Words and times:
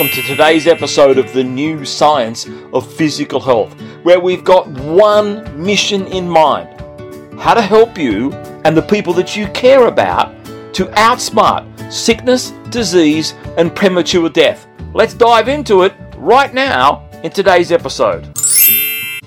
welcome 0.00 0.16
to 0.16 0.26
today's 0.26 0.66
episode 0.66 1.18
of 1.18 1.30
the 1.34 1.44
new 1.44 1.84
science 1.84 2.48
of 2.72 2.90
physical 2.90 3.38
health, 3.38 3.78
where 4.02 4.18
we've 4.18 4.44
got 4.44 4.66
one 4.66 5.62
mission 5.62 6.06
in 6.06 6.26
mind 6.26 6.68
how 7.38 7.52
to 7.52 7.60
help 7.60 7.98
you 7.98 8.32
and 8.64 8.74
the 8.74 8.80
people 8.80 9.12
that 9.12 9.36
you 9.36 9.46
care 9.48 9.88
about 9.88 10.34
to 10.72 10.86
outsmart 10.96 11.92
sickness, 11.92 12.52
disease, 12.70 13.34
and 13.58 13.76
premature 13.76 14.30
death. 14.30 14.66
Let's 14.94 15.12
dive 15.12 15.48
into 15.48 15.82
it 15.82 15.92
right 16.16 16.54
now 16.54 17.06
in 17.22 17.30
today's 17.30 17.70
episode. 17.70 18.26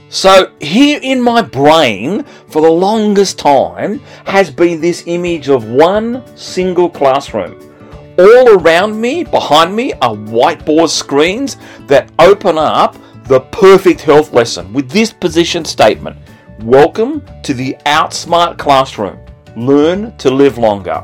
So, 0.10 0.54
here 0.60 1.00
in 1.04 1.22
my 1.22 1.44
brain 1.44 2.24
for 2.48 2.64
the 2.64 2.72
longest 2.72 3.38
time 3.38 4.00
has 4.26 4.50
been 4.50 4.82
this 4.82 5.04
image 5.06 5.50
of 5.50 5.70
one 5.70 6.24
single 6.36 6.90
classroom 6.90 7.73
all 8.18 8.60
around 8.60 9.00
me, 9.00 9.24
behind 9.24 9.76
me, 9.76 9.94
are 9.94 10.16
whiteboard 10.16 10.90
screens 10.90 11.58
that 11.88 12.12
open 12.20 12.58
up 12.58 12.96
the 13.26 13.40
perfect 13.40 14.02
health 14.02 14.34
lesson 14.34 14.74
with 14.74 14.90
this 14.90 15.12
position 15.12 15.66
statement 15.66 16.18
Welcome 16.60 17.26
to 17.44 17.54
the 17.54 17.76
Outsmart 17.86 18.58
Classroom. 18.58 19.20
Learn 19.58 20.16
to 20.18 20.30
live 20.30 20.58
longer. 20.58 21.04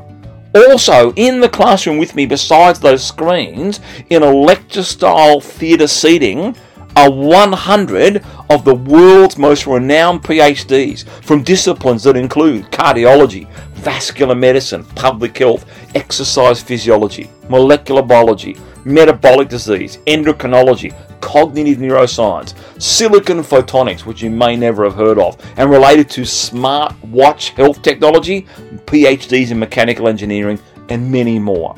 Also, 0.56 1.12
in 1.14 1.42
the 1.42 1.50
classroom 1.50 1.98
with 1.98 2.16
me, 2.16 2.26
besides 2.26 2.80
those 2.80 3.06
screens, 3.06 3.80
in 4.10 4.24
a 4.24 4.32
lecture 4.32 4.84
style 4.84 5.42
theatre 5.42 5.88
seating, 5.88 6.56
are 6.96 7.12
100 7.12 8.24
of 8.50 8.66
the 8.66 8.76
world's 8.76 9.38
most 9.38 9.68
renowned 9.68 10.24
PhDs 10.24 11.08
from 11.24 11.44
disciplines 11.44 12.04
that 12.04 12.18
include 12.18 12.72
cardiology, 12.72 13.48
vascular 13.80 14.36
medicine, 14.36 14.84
public 14.96 15.38
health, 15.38 15.66
exercise 15.96 16.62
physiology, 16.62 17.30
molecular 17.50 18.02
biology, 18.02 18.56
metabolic 18.86 19.50
disease, 19.50 19.98
endocrinology, 20.08 20.94
cognitive 21.22 21.78
neuroscience, 21.78 22.54
silicon 22.82 23.40
photonics, 23.40 24.06
which 24.06 24.22
you 24.22 24.30
may 24.30 24.56
never 24.56 24.84
have 24.84 24.96
heard 24.96 25.20
of, 25.20 25.38
and 25.58 25.70
related 25.70 26.10
to 26.10 26.26
smart 26.26 26.94
watch 27.06 27.50
health 27.52 27.82
technology, 27.82 28.44
PhDs 28.86 29.52
in 29.52 29.60
mechanical 29.60 30.08
engineering, 30.08 30.60
and 30.90 31.12
many 31.12 31.40
more. 31.40 31.76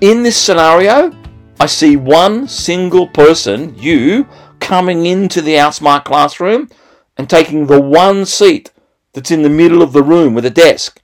In 0.00 0.22
this 0.22 0.36
scenario, 0.36 1.12
I 1.60 1.66
see 1.66 1.96
one 1.96 2.46
single 2.46 3.08
person, 3.08 3.74
you, 3.76 4.26
coming 4.60 5.06
into 5.06 5.42
the 5.42 5.54
Outsmart 5.54 6.04
classroom 6.04 6.68
and 7.16 7.28
taking 7.28 7.66
the 7.66 7.80
one 7.80 8.24
seat 8.26 8.70
that's 9.12 9.30
in 9.30 9.42
the 9.42 9.48
middle 9.48 9.82
of 9.82 9.92
the 9.92 10.02
room 10.02 10.34
with 10.34 10.44
a 10.44 10.50
desk. 10.50 11.00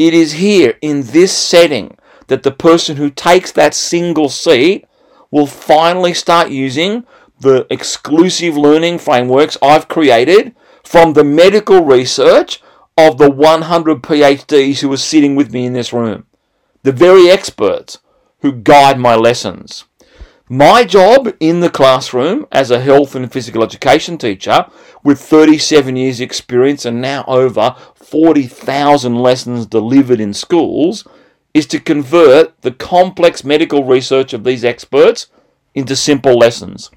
It 0.00 0.14
is 0.14 0.32
here 0.32 0.78
in 0.80 1.02
this 1.02 1.36
setting 1.36 1.98
that 2.28 2.42
the 2.42 2.50
person 2.50 2.96
who 2.96 3.10
takes 3.10 3.52
that 3.52 3.74
single 3.74 4.30
seat 4.30 4.86
will 5.30 5.46
finally 5.46 6.14
start 6.14 6.48
using 6.48 7.04
the 7.40 7.66
exclusive 7.68 8.56
learning 8.56 8.96
frameworks 8.96 9.58
I've 9.60 9.88
created 9.88 10.56
from 10.84 11.12
the 11.12 11.22
medical 11.22 11.84
research 11.84 12.62
of 12.96 13.18
the 13.18 13.30
100 13.30 14.00
PhDs 14.00 14.80
who 14.80 14.90
are 14.90 14.96
sitting 14.96 15.36
with 15.36 15.52
me 15.52 15.66
in 15.66 15.74
this 15.74 15.92
room. 15.92 16.24
The 16.82 16.92
very 16.92 17.28
experts 17.28 17.98
who 18.40 18.52
guide 18.52 18.98
my 18.98 19.16
lessons. 19.16 19.84
My 20.52 20.82
job 20.82 21.32
in 21.38 21.60
the 21.60 21.70
classroom 21.70 22.44
as 22.50 22.72
a 22.72 22.80
health 22.80 23.14
and 23.14 23.30
physical 23.30 23.62
education 23.62 24.18
teacher 24.18 24.66
with 25.04 25.20
37 25.20 25.94
years 25.94 26.20
experience 26.20 26.84
and 26.84 27.00
now 27.00 27.24
over 27.28 27.76
40,000 27.94 29.14
lessons 29.14 29.64
delivered 29.64 30.18
in 30.18 30.34
schools 30.34 31.06
is 31.54 31.66
to 31.66 31.78
convert 31.78 32.60
the 32.62 32.72
complex 32.72 33.44
medical 33.44 33.84
research 33.84 34.32
of 34.32 34.42
these 34.42 34.64
experts 34.64 35.28
into 35.72 35.94
simple 35.94 36.36
lessons. 36.36 36.90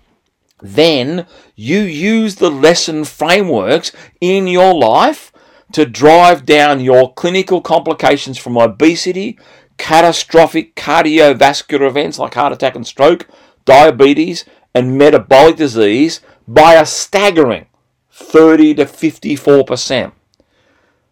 Then 0.59 1.27
you 1.55 1.81
use 1.81 2.37
the 2.37 2.49
lesson 2.49 3.05
frameworks 3.05 3.91
in 4.19 4.47
your 4.47 4.73
life 4.73 5.31
to 5.73 5.85
drive 5.85 6.47
down 6.47 6.79
your 6.79 7.13
clinical 7.13 7.61
complications 7.61 8.39
from 8.39 8.57
obesity, 8.57 9.37
catastrophic 9.77 10.75
cardiovascular 10.75 11.87
events 11.87 12.17
like 12.17 12.33
heart 12.33 12.53
attack 12.53 12.75
and 12.75 12.87
stroke, 12.87 13.27
diabetes, 13.65 14.45
and 14.73 14.97
metabolic 14.97 15.55
disease 15.55 16.21
by 16.47 16.73
a 16.73 16.85
staggering 16.85 17.67
30 18.11 18.75
to 18.75 18.85
54%. 18.85 20.11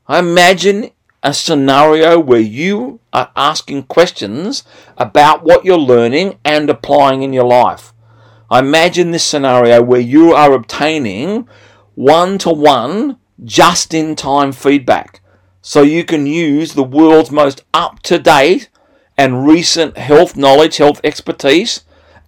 I 0.07 0.19
imagine 0.19 0.91
a 1.23 1.33
scenario 1.33 2.19
where 2.19 2.39
you 2.39 2.99
are 3.13 3.31
asking 3.35 3.83
questions 3.83 4.63
about 4.97 5.43
what 5.43 5.63
you're 5.63 5.77
learning 5.77 6.39
and 6.43 6.69
applying 6.69 7.21
in 7.21 7.33
your 7.33 7.45
life. 7.45 7.93
I 8.49 8.59
imagine 8.59 9.11
this 9.11 9.23
scenario 9.23 9.81
where 9.81 10.01
you 10.01 10.33
are 10.33 10.53
obtaining 10.53 11.47
one 11.95 12.37
to 12.39 12.49
one, 12.49 13.17
just 13.43 13.93
in 13.93 14.15
time 14.15 14.51
feedback 14.51 15.21
so 15.61 15.83
you 15.83 16.03
can 16.03 16.25
use 16.25 16.73
the 16.73 16.83
world's 16.83 17.31
most 17.31 17.63
up 17.73 18.01
to 18.03 18.17
date 18.17 18.69
and 19.17 19.45
recent 19.45 19.97
health 19.97 20.35
knowledge, 20.35 20.77
health 20.77 20.99
expertise 21.03 21.81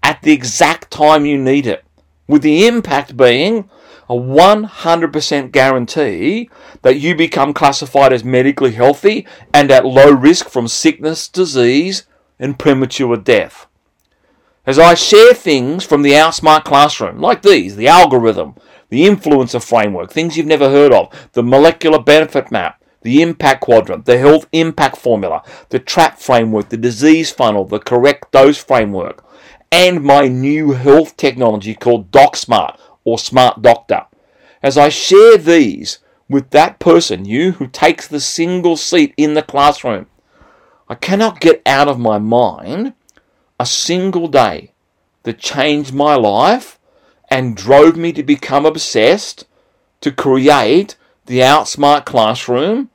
at 0.04 0.22
the 0.22 0.34
exact 0.34 0.92
time 0.92 1.26
you 1.26 1.38
need 1.38 1.66
it. 1.66 1.84
With 2.28 2.42
the 2.42 2.68
impact 2.68 3.18
being 3.18 3.70
a 4.10 4.14
100% 4.14 5.52
guarantee 5.52 6.50
that 6.82 7.00
you 7.00 7.16
become 7.16 7.54
classified 7.54 8.14
as 8.14 8.24
medically 8.24 8.74
healthy 8.74 9.26
and 9.54 9.72
at 9.72 9.86
low 9.86 10.12
risk 10.12 10.50
from 10.50 10.68
sickness, 10.68 11.28
disease, 11.28 12.06
and 12.38 12.60
premature 12.60 13.18
death. 13.18 13.66
As 14.66 14.80
I 14.80 14.94
share 14.94 15.34
things 15.34 15.84
from 15.84 16.04
the 16.04 16.12
Outsmart 16.12 16.64
classroom, 16.64 17.20
like 17.20 17.42
these, 17.42 17.76
the 17.76 17.88
algorithm, 17.88 18.56
the 18.90 19.06
influencer 19.06 19.62
framework, 19.62 20.12
things 20.12 20.38
you've 20.38 20.46
never 20.46 20.70
heard 20.70 20.94
of, 20.94 21.10
the 21.34 21.44
molecular 21.44 22.00
benefit 22.00 22.52
map, 22.52 22.82
the 23.02 23.22
impact 23.22 23.62
quadrant, 23.62 24.06
the 24.06 24.18
health 24.18 24.48
impact 24.54 24.98
formula, 24.98 25.44
the 25.70 25.80
trap 25.80 26.20
framework, 26.20 26.70
the 26.70 26.78
disease 26.78 27.32
funnel, 27.32 27.66
the 27.66 27.80
correct 27.80 28.32
dose 28.32 28.64
framework, 28.64 29.24
and 29.74 30.04
my 30.04 30.28
new 30.28 30.74
health 30.74 31.18
technology 31.18 31.74
called 31.74 32.12
DocSmart 32.12 32.78
or 33.04 33.18
Smart 33.18 33.64
Doctor. 33.64 34.06
As 34.62 34.78
I 34.78 34.90
share 34.90 35.36
these 35.36 35.98
with 36.30 36.52
that 36.52 36.78
person, 36.78 37.26
you 37.26 37.54
who 37.54 37.66
takes 37.66 38.08
the 38.08 38.20
single 38.20 38.78
seat 38.78 39.16
in 39.18 39.34
the 39.34 39.42
classroom, 39.42 40.06
I 40.88 40.94
cannot 40.94 41.40
get 41.40 41.64
out 41.66 41.88
of 41.88 41.98
my 41.98 42.20
mind 42.20 42.94
a 43.60 43.66
single 43.66 44.28
day 44.28 44.74
that 45.24 45.40
changed 45.40 45.92
my 45.92 46.14
life 46.14 46.78
and 47.28 47.58
drove 47.58 47.98
me 47.98 48.14
to 48.14 48.22
become 48.22 48.68
obsessed 48.68 49.48
to 50.02 50.12
create 50.12 50.96
the 51.26 51.40
Outsmart 51.40 52.06
classroom 52.06 52.92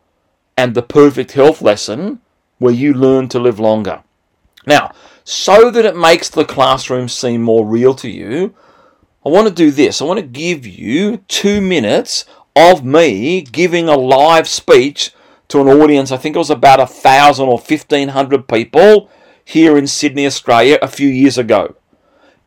and 0.56 0.77
the 0.77 0.83
perfect 0.83 1.33
health 1.33 1.61
lesson 1.61 2.21
where 2.59 2.72
you 2.72 2.94
learn 2.94 3.27
to 3.31 3.41
live 3.41 3.59
longer. 3.59 4.05
Now, 4.65 4.93
so 5.28 5.71
that 5.71 5.84
it 5.84 5.94
makes 5.94 6.31
the 6.31 6.43
classroom 6.43 7.06
seem 7.06 7.43
more 7.43 7.66
real 7.66 7.94
to 7.94 8.09
you, 8.09 8.55
I 9.27 9.28
want 9.28 9.47
to 9.47 9.53
do 9.53 9.71
this. 9.71 10.00
I 10.00 10.06
want 10.06 10.19
to 10.19 10.27
give 10.27 10.66
you 10.66 11.19
two 11.28 11.61
minutes 11.61 12.25
of 12.56 12.83
me 12.83 13.43
giving 13.43 13.91
a 13.91 13.94
live 13.94 14.49
speech 14.49 15.12
to 15.49 15.61
an 15.61 15.69
audience. 15.69 16.11
I 16.11 16.17
think 16.17 16.34
it 16.34 16.38
was 16.38 16.49
about 16.49 16.81
a 16.81 16.87
thousand 16.87 17.47
or 17.47 17.59
fifteen 17.59 18.09
hundred 18.09 18.49
people 18.49 19.11
here 19.44 19.77
in 19.77 19.87
Sydney, 19.87 20.25
Australia, 20.25 20.78
a 20.81 20.88
few 20.88 21.09
years 21.09 21.37
ago. 21.37 21.77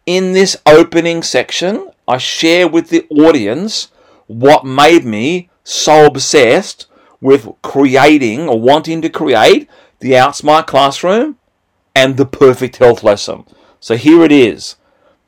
In 0.08 0.34
this 0.34 0.58
opening 0.66 1.22
section, 1.22 1.92
I 2.08 2.18
share 2.18 2.68
with 2.68 2.90
the 2.90 3.06
audience 3.12 3.90
what 4.26 4.66
made 4.66 5.06
me 5.06 5.52
so 5.64 6.08
obsessed 6.08 6.88
with 7.20 7.48
creating 7.62 8.50
or 8.50 8.60
wanting 8.60 9.04
to 9.04 9.10
create 9.10 9.70
the 10.00 10.14
Outsmart 10.14 10.66
Classroom 10.66 11.38
and 11.96 12.18
the 12.18 12.26
perfect 12.26 12.78
health 12.78 13.04
lesson. 13.04 13.46
So 13.80 13.96
here 13.96 14.24
it 14.24 14.32
is. 14.32 14.76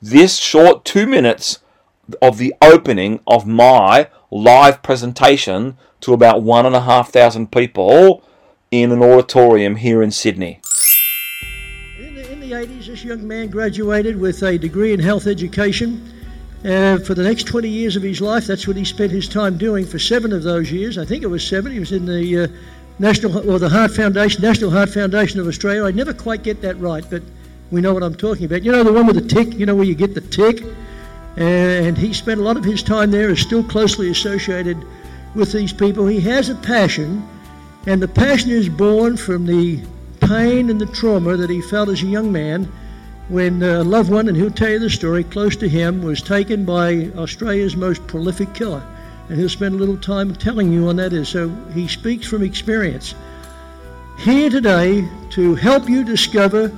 This 0.01 0.37
short 0.37 0.85
two 0.85 1.07
minutes 1.07 1.59
of 2.21 2.37
the 2.37 2.53
opening 2.61 3.19
of 3.25 3.47
my 3.47 4.09
live 4.29 4.83
presentation 4.83 5.77
to 6.01 6.13
about 6.13 6.43
one 6.43 6.65
and 6.65 6.75
a 6.75 6.81
half 6.81 7.11
thousand 7.11 7.51
people 7.51 8.23
in 8.71 8.91
an 8.91 9.01
auditorium 9.01 9.77
here 9.77 10.01
in 10.01 10.11
Sydney. 10.11 10.59
In 11.99 12.15
the, 12.15 12.31
in 12.31 12.39
the 12.39 12.51
80s, 12.51 12.87
this 12.87 13.03
young 13.03 13.27
man 13.27 13.49
graduated 13.49 14.19
with 14.19 14.41
a 14.43 14.57
degree 14.57 14.93
in 14.93 14.99
health 14.99 15.27
education 15.27 16.11
uh, 16.65 16.97
for 16.97 17.13
the 17.13 17.23
next 17.23 17.43
20 17.43 17.69
years 17.69 17.95
of 17.95 18.03
his 18.03 18.21
life, 18.21 18.47
that's 18.47 18.67
what 18.67 18.75
he 18.75 18.85
spent 18.85 19.11
his 19.11 19.27
time 19.27 19.57
doing 19.57 19.85
for 19.85 19.99
seven 19.99 20.33
of 20.33 20.43
those 20.43 20.71
years. 20.71 20.97
I 20.97 21.05
think 21.05 21.23
it 21.23 21.27
was 21.27 21.45
seven. 21.47 21.71
He 21.71 21.79
was 21.79 21.91
in 21.91 22.05
the 22.05 22.43
uh, 22.43 22.47
National 22.99 23.49
or 23.49 23.59
the 23.59 23.69
Heart 23.69 23.91
Foundation, 23.91 24.41
National 24.41 24.69
Heart 24.69 24.89
Foundation 24.89 25.39
of 25.39 25.47
Australia. 25.47 25.85
I 25.85 25.91
never 25.91 26.13
quite 26.13 26.43
get 26.43 26.61
that 26.61 26.79
right, 26.79 27.03
but 27.09 27.23
we 27.71 27.81
know 27.81 27.93
what 27.93 28.03
I'm 28.03 28.15
talking 28.15 28.45
about. 28.45 28.63
You 28.63 28.71
know 28.71 28.83
the 28.83 28.93
one 28.93 29.07
with 29.07 29.15
the 29.15 29.27
tick. 29.27 29.53
You 29.53 29.65
know 29.65 29.75
where 29.75 29.85
you 29.85 29.95
get 29.95 30.13
the 30.13 30.21
tick, 30.21 30.63
and 31.37 31.97
he 31.97 32.13
spent 32.13 32.39
a 32.39 32.43
lot 32.43 32.57
of 32.57 32.63
his 32.63 32.83
time 32.83 33.11
there. 33.11 33.29
Is 33.29 33.41
still 33.41 33.63
closely 33.63 34.09
associated 34.09 34.77
with 35.33 35.51
these 35.51 35.73
people. 35.73 36.05
He 36.05 36.19
has 36.21 36.49
a 36.49 36.55
passion, 36.55 37.27
and 37.87 38.01
the 38.01 38.07
passion 38.07 38.51
is 38.51 38.69
born 38.69 39.17
from 39.17 39.45
the 39.47 39.81
pain 40.21 40.69
and 40.69 40.79
the 40.79 40.85
trauma 40.85 41.35
that 41.35 41.49
he 41.49 41.61
felt 41.61 41.89
as 41.89 42.01
a 42.03 42.05
young 42.05 42.31
man 42.31 42.71
when 43.29 43.63
a 43.63 43.83
loved 43.83 44.11
one, 44.11 44.27
and 44.27 44.37
he'll 44.37 44.51
tell 44.51 44.69
you 44.69 44.79
the 44.79 44.89
story, 44.89 45.23
close 45.23 45.55
to 45.55 45.67
him, 45.67 46.03
was 46.03 46.21
taken 46.21 46.65
by 46.65 47.09
Australia's 47.15 47.75
most 47.75 48.05
prolific 48.05 48.53
killer. 48.53 48.83
And 49.29 49.37
he'll 49.37 49.49
spend 49.49 49.75
a 49.75 49.77
little 49.77 49.97
time 49.97 50.35
telling 50.35 50.71
you 50.71 50.87
on 50.89 50.95
that 50.97 51.13
is. 51.13 51.29
So 51.29 51.49
he 51.73 51.87
speaks 51.87 52.27
from 52.27 52.43
experience. 52.43 53.15
Here 54.19 54.49
today 54.49 55.07
to 55.31 55.55
help 55.55 55.89
you 55.89 56.03
discover 56.03 56.71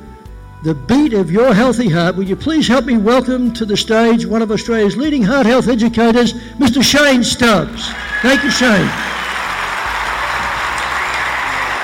the 0.64 0.74
beat 0.74 1.14
of 1.14 1.30
your 1.30 1.54
healthy 1.54 1.90
heart, 1.90 2.16
will 2.16 2.24
you 2.24 2.36
please 2.36 2.68
help 2.68 2.86
me 2.86 2.98
welcome 2.98 3.54
to 3.54 3.66
the 3.66 3.78
stage 3.78 4.26
one 4.26 4.42
of 4.42 4.52
Australia's 4.52 4.98
leading 4.98 5.22
heart 5.22 5.46
health 5.46 5.68
educators, 5.68 6.34
Mr. 6.54 6.82
Shane 6.82 7.24
Stubbs. 7.24 7.92
Thank 8.22 8.44
you, 8.44 8.50
Shane. 8.50 8.90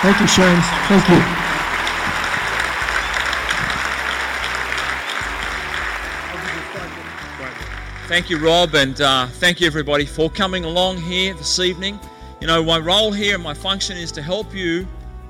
Thank 0.01 0.19
you, 0.19 0.27
Shane. 0.27 0.61
Thank 0.87 1.09
you. 1.09 1.40
Thank 8.11 8.29
you, 8.29 8.39
Rob, 8.39 8.75
and 8.75 8.99
uh, 8.99 9.27
thank 9.27 9.61
you, 9.61 9.67
everybody, 9.67 10.05
for 10.05 10.29
coming 10.29 10.65
along 10.65 10.97
here 10.97 11.33
this 11.33 11.59
evening. 11.59 11.97
You 12.41 12.47
know, 12.47 12.61
my 12.61 12.77
role 12.77 13.13
here 13.13 13.35
and 13.35 13.43
my 13.43 13.53
function 13.53 13.95
is 13.95 14.11
to 14.11 14.21
help 14.21 14.53
you, 14.53 14.85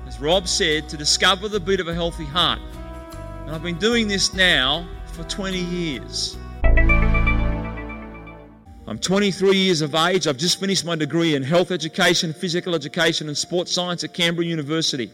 as 0.08 0.18
Rob 0.20 0.48
said, 0.48 0.88
to 0.88 0.96
discover 0.96 1.48
the 1.48 1.60
beat 1.60 1.78
of 1.78 1.86
a 1.86 1.94
healthy 1.94 2.24
heart. 2.24 2.58
And 3.42 3.52
I've 3.54 3.62
been 3.62 3.78
doing 3.78 4.08
this 4.08 4.34
now 4.34 4.84
for 5.12 5.22
20 5.22 5.58
years. 5.58 6.36
I'm 8.88 8.98
23 8.98 9.56
years 9.56 9.80
of 9.80 9.94
age. 9.94 10.26
I've 10.26 10.36
just 10.36 10.58
finished 10.58 10.84
my 10.84 10.96
degree 10.96 11.36
in 11.36 11.44
health 11.44 11.70
education, 11.70 12.32
physical 12.32 12.74
education, 12.74 13.28
and 13.28 13.38
sports 13.38 13.70
science 13.70 14.02
at 14.02 14.12
Canberra 14.12 14.44
University. 14.44 15.08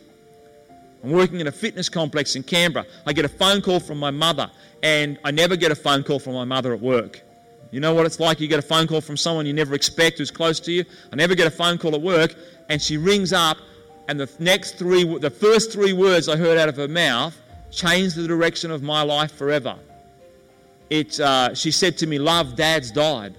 I'm 1.05 1.11
working 1.11 1.39
in 1.41 1.49
a 1.49 1.53
fitness 1.53 1.91
complex 1.91 2.35
in 2.35 2.45
Canberra. 2.45 2.87
I 3.05 3.13
get 3.13 3.27
a 3.27 3.29
phone 3.29 3.61
call 3.61 3.79
from 3.79 3.99
my 3.99 4.11
mother, 4.11 4.51
and 4.83 5.19
I 5.23 5.33
never 5.33 5.55
get 5.55 5.71
a 5.71 5.77
phone 5.77 6.03
call 6.03 6.19
from 6.19 6.33
my 6.33 6.45
mother 6.45 6.73
at 6.73 6.81
work. 6.81 7.28
You 7.71 7.81
know 7.81 7.95
what 7.95 8.07
it's 8.07 8.19
like? 8.19 8.41
You 8.41 8.49
get 8.49 8.59
a 8.59 8.63
phone 8.63 8.87
call 8.87 9.01
from 9.01 9.17
someone 9.17 9.45
you 9.47 9.53
never 9.53 9.75
expect 9.75 10.19
who's 10.19 10.31
close 10.31 10.59
to 10.61 10.73
you. 10.73 10.85
I 11.13 11.17
never 11.17 11.35
get 11.35 11.47
a 11.47 11.51
phone 11.51 11.79
call 11.79 11.95
at 11.95 12.01
work, 12.01 12.35
and 12.69 12.81
she 12.81 12.97
rings 12.97 13.33
up, 13.33 13.59
and 14.09 14.19
the 14.19 14.31
next 14.39 14.79
three, 14.79 15.05
the 15.19 15.31
first 15.31 15.73
three 15.73 15.93
words 15.93 16.29
I 16.29 16.37
heard 16.37 16.57
out 16.57 16.69
of 16.69 16.77
her 16.77 16.89
mouth 16.89 17.37
changed 17.71 18.17
the 18.17 18.27
direction 18.27 18.71
of 18.71 18.83
my 18.83 19.03
life 19.03 19.33
forever. 19.33 19.77
It, 20.89 21.21
uh, 21.21 21.55
she 21.55 21.71
said 21.71 21.99
to 21.99 22.07
me, 22.07 22.19
Love, 22.19 22.57
Dad's 22.57 22.91
died. 22.91 23.35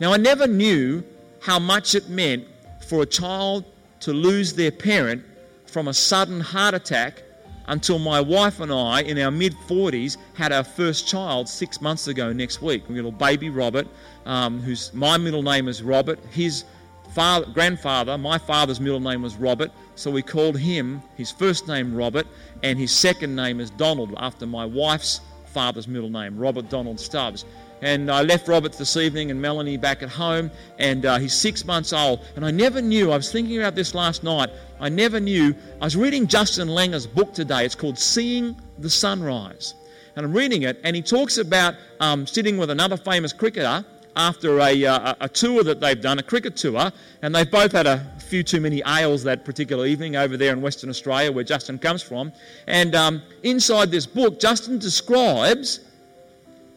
Now, 0.00 0.12
I 0.12 0.18
never 0.18 0.46
knew 0.46 1.02
how 1.40 1.58
much 1.58 1.94
it 1.94 2.08
meant 2.10 2.46
for 2.86 3.02
a 3.02 3.06
child 3.06 3.64
to 4.00 4.12
lose 4.12 4.52
their 4.52 4.70
parent 4.70 5.24
from 5.66 5.88
a 5.88 5.94
sudden 5.94 6.40
heart 6.40 6.74
attack 6.74 7.22
until 7.66 7.98
my 7.98 8.20
wife 8.20 8.60
and 8.60 8.72
I, 8.72 9.02
in 9.02 9.18
our 9.18 9.30
mid 9.30 9.54
40s, 9.68 10.16
had 10.34 10.52
our 10.52 10.64
first 10.64 11.06
child 11.06 11.48
six 11.48 11.80
months 11.80 12.08
ago 12.08 12.32
next 12.32 12.62
week. 12.62 12.84
A 12.88 13.10
baby 13.10 13.50
Robert, 13.50 13.86
um, 14.26 14.60
whose 14.60 14.92
my 14.94 15.16
middle 15.16 15.42
name 15.42 15.68
is 15.68 15.82
Robert. 15.82 16.18
His 16.30 16.64
father, 17.10 17.46
grandfather, 17.52 18.18
my 18.18 18.38
father's 18.38 18.80
middle 18.80 19.00
name 19.00 19.22
was 19.22 19.36
Robert, 19.36 19.70
so 19.94 20.10
we 20.10 20.22
called 20.22 20.58
him 20.58 21.02
his 21.16 21.30
first 21.30 21.68
name 21.68 21.94
Robert, 21.94 22.26
and 22.62 22.78
his 22.78 22.92
second 22.92 23.34
name 23.34 23.60
is 23.60 23.70
Donald, 23.70 24.14
after 24.16 24.46
my 24.46 24.64
wife's 24.64 25.20
father's 25.46 25.86
middle 25.86 26.10
name, 26.10 26.36
Robert 26.36 26.68
Donald 26.68 26.98
Stubbs. 26.98 27.44
And 27.84 28.10
I 28.10 28.22
left 28.22 28.48
Robert 28.48 28.72
this 28.72 28.96
evening 28.96 29.30
and 29.30 29.38
Melanie 29.38 29.76
back 29.76 30.02
at 30.02 30.08
home, 30.08 30.50
and 30.78 31.04
uh, 31.04 31.18
he's 31.18 31.34
six 31.34 31.66
months 31.66 31.92
old. 31.92 32.24
And 32.34 32.42
I 32.42 32.50
never 32.50 32.80
knew, 32.80 33.12
I 33.12 33.16
was 33.18 33.30
thinking 33.30 33.58
about 33.58 33.74
this 33.74 33.94
last 33.94 34.24
night, 34.24 34.48
I 34.80 34.88
never 34.88 35.20
knew. 35.20 35.54
I 35.82 35.84
was 35.84 35.94
reading 35.94 36.26
Justin 36.26 36.68
Langer's 36.68 37.06
book 37.06 37.34
today. 37.34 37.66
It's 37.66 37.74
called 37.74 37.98
Seeing 37.98 38.56
the 38.78 38.88
Sunrise. 38.88 39.74
And 40.16 40.24
I'm 40.24 40.32
reading 40.32 40.62
it, 40.62 40.80
and 40.82 40.96
he 40.96 41.02
talks 41.02 41.36
about 41.36 41.74
um, 42.00 42.26
sitting 42.26 42.56
with 42.56 42.70
another 42.70 42.96
famous 42.96 43.34
cricketer 43.34 43.84
after 44.16 44.60
a, 44.60 44.86
uh, 44.86 45.14
a 45.20 45.28
tour 45.28 45.62
that 45.62 45.80
they've 45.80 46.00
done, 46.00 46.18
a 46.18 46.22
cricket 46.22 46.56
tour, 46.56 46.90
and 47.20 47.34
they've 47.34 47.50
both 47.50 47.72
had 47.72 47.86
a 47.86 47.98
few 48.18 48.42
too 48.42 48.62
many 48.62 48.82
ales 48.86 49.22
that 49.24 49.44
particular 49.44 49.84
evening 49.84 50.16
over 50.16 50.38
there 50.38 50.54
in 50.54 50.62
Western 50.62 50.88
Australia 50.88 51.30
where 51.30 51.44
Justin 51.44 51.78
comes 51.78 52.00
from. 52.00 52.32
And 52.66 52.94
um, 52.94 53.20
inside 53.42 53.90
this 53.90 54.06
book, 54.06 54.40
Justin 54.40 54.78
describes 54.78 55.80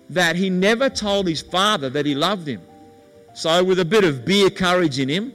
that 0.09 0.36
he 0.36 0.50
never 0.50 0.89
told 0.89 1.27
his 1.27 1.42
father 1.42 1.89
that 1.89 2.06
he 2.06 2.15
loved 2.15 2.48
him. 2.48 2.62
So, 3.33 3.63
with 3.63 3.80
a 3.80 3.86
bit 3.86 4.04
of 4.04 4.25
beer 4.25 4.50
courage 4.50 5.00
in 5.00 5.09
him, 5.09 5.33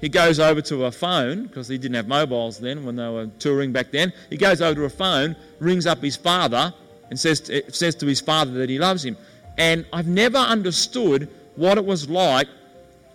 he 0.00 0.08
goes 0.08 0.40
over 0.40 0.60
to 0.62 0.86
a 0.86 0.92
phone, 0.92 1.46
because 1.46 1.68
he 1.68 1.78
didn't 1.78 1.94
have 1.94 2.08
mobiles 2.08 2.58
then 2.58 2.84
when 2.84 2.96
they 2.96 3.08
were 3.08 3.26
touring 3.38 3.72
back 3.72 3.90
then. 3.90 4.12
He 4.30 4.36
goes 4.36 4.60
over 4.60 4.74
to 4.80 4.84
a 4.86 4.90
phone, 4.90 5.36
rings 5.60 5.86
up 5.86 6.02
his 6.02 6.16
father, 6.16 6.74
and 7.10 7.18
says 7.18 7.40
to, 7.42 7.70
says 7.70 7.94
to 7.96 8.06
his 8.06 8.20
father 8.20 8.52
that 8.52 8.68
he 8.68 8.78
loves 8.78 9.04
him. 9.04 9.16
And 9.58 9.84
I've 9.92 10.08
never 10.08 10.38
understood 10.38 11.28
what 11.56 11.78
it 11.78 11.84
was 11.84 12.08
like 12.08 12.48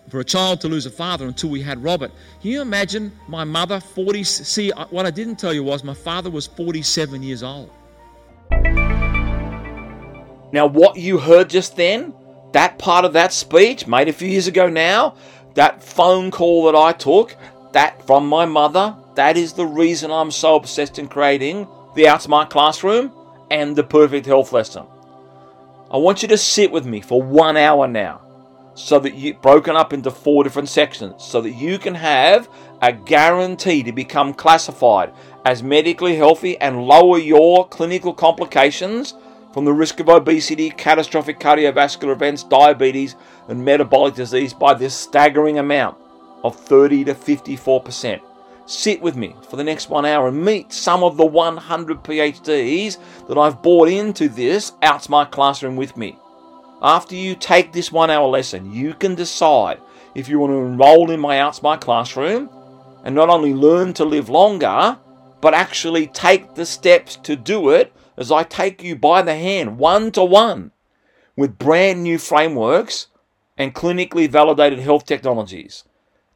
for 0.08 0.20
a 0.20 0.24
child 0.24 0.60
to 0.62 0.68
lose 0.68 0.86
a 0.86 0.90
father 0.90 1.26
until 1.26 1.50
we 1.50 1.60
had 1.60 1.82
Robert. 1.82 2.10
Can 2.40 2.52
you 2.52 2.62
imagine 2.62 3.12
my 3.26 3.44
mother, 3.44 3.80
40? 3.80 4.24
See, 4.24 4.70
what 4.90 5.04
I 5.04 5.10
didn't 5.10 5.36
tell 5.36 5.52
you 5.52 5.64
was 5.64 5.84
my 5.84 5.94
father 5.94 6.30
was 6.30 6.46
47 6.46 7.22
years 7.22 7.42
old. 7.42 7.70
Now, 10.52 10.66
what 10.66 10.96
you 10.96 11.18
heard 11.18 11.50
just 11.50 11.76
then, 11.76 12.14
that 12.52 12.78
part 12.78 13.04
of 13.04 13.12
that 13.12 13.32
speech 13.32 13.86
made 13.86 14.08
a 14.08 14.12
few 14.12 14.28
years 14.28 14.46
ago 14.46 14.68
now, 14.68 15.14
that 15.54 15.82
phone 15.82 16.30
call 16.30 16.64
that 16.64 16.76
I 16.76 16.92
took, 16.92 17.36
that 17.72 18.06
from 18.06 18.26
my 18.28 18.46
mother, 18.46 18.96
that 19.14 19.36
is 19.36 19.52
the 19.52 19.66
reason 19.66 20.10
I'm 20.10 20.30
so 20.30 20.56
obsessed 20.56 20.98
in 20.98 21.08
creating 21.08 21.66
the 21.94 22.04
Outsmart 22.04 22.48
Classroom 22.50 23.12
and 23.50 23.76
the 23.76 23.84
Perfect 23.84 24.26
Health 24.26 24.52
Lesson. 24.52 24.86
I 25.90 25.96
want 25.96 26.22
you 26.22 26.28
to 26.28 26.38
sit 26.38 26.70
with 26.70 26.86
me 26.86 27.00
for 27.00 27.22
one 27.22 27.56
hour 27.56 27.86
now, 27.86 28.22
so 28.74 28.98
that 29.00 29.14
you 29.14 29.34
broken 29.34 29.74
up 29.74 29.92
into 29.92 30.10
four 30.10 30.44
different 30.44 30.68
sections, 30.68 31.24
so 31.24 31.40
that 31.40 31.52
you 31.52 31.78
can 31.78 31.94
have 31.94 32.48
a 32.80 32.92
guarantee 32.92 33.82
to 33.82 33.92
become 33.92 34.32
classified 34.32 35.12
as 35.44 35.62
medically 35.62 36.16
healthy 36.16 36.56
and 36.58 36.86
lower 36.86 37.18
your 37.18 37.66
clinical 37.68 38.14
complications 38.14 39.14
from 39.58 39.64
the 39.64 39.72
risk 39.72 39.98
of 39.98 40.08
obesity, 40.08 40.70
catastrophic 40.70 41.40
cardiovascular 41.40 42.12
events, 42.12 42.44
diabetes, 42.44 43.16
and 43.48 43.64
metabolic 43.64 44.14
disease 44.14 44.54
by 44.54 44.72
this 44.72 44.94
staggering 44.94 45.58
amount 45.58 45.98
of 46.44 46.54
30 46.54 47.02
to 47.02 47.12
54%. 47.12 48.20
Sit 48.66 49.02
with 49.02 49.16
me 49.16 49.34
for 49.50 49.56
the 49.56 49.64
next 49.64 49.90
one 49.90 50.06
hour 50.06 50.28
and 50.28 50.44
meet 50.44 50.72
some 50.72 51.02
of 51.02 51.16
the 51.16 51.26
100 51.26 52.04
PhDs 52.04 52.98
that 53.26 53.36
I've 53.36 53.60
brought 53.60 53.88
into 53.88 54.28
this 54.28 54.70
Outsmart 54.80 55.32
Classroom 55.32 55.74
with 55.74 55.96
me. 55.96 56.16
After 56.80 57.16
you 57.16 57.34
take 57.34 57.72
this 57.72 57.90
one 57.90 58.10
hour 58.10 58.28
lesson, 58.28 58.72
you 58.72 58.94
can 58.94 59.16
decide 59.16 59.80
if 60.14 60.28
you 60.28 60.38
want 60.38 60.52
to 60.52 60.58
enroll 60.58 61.10
in 61.10 61.18
my 61.18 61.38
Outsmart 61.38 61.80
Classroom 61.80 62.48
and 63.02 63.12
not 63.12 63.28
only 63.28 63.54
learn 63.54 63.92
to 63.94 64.04
live 64.04 64.28
longer, 64.28 64.96
but 65.40 65.52
actually 65.52 66.06
take 66.06 66.54
the 66.54 66.64
steps 66.64 67.16
to 67.16 67.34
do 67.34 67.70
it 67.70 67.92
as 68.18 68.32
I 68.32 68.42
take 68.42 68.82
you 68.82 68.96
by 68.96 69.22
the 69.22 69.36
hand, 69.36 69.78
one 69.78 70.10
to 70.12 70.24
one, 70.24 70.72
with 71.36 71.56
brand 71.56 72.02
new 72.02 72.18
frameworks 72.18 73.06
and 73.56 73.74
clinically 73.74 74.28
validated 74.28 74.80
health 74.80 75.06
technologies 75.06 75.84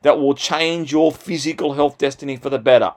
that 0.03 0.19
will 0.19 0.35
change 0.35 0.93
your 0.93 1.11
physical 1.11 1.75
health 1.75 1.99
destiny 1.99 2.37
for 2.37 2.51
the 2.51 2.59
better. 2.59 2.93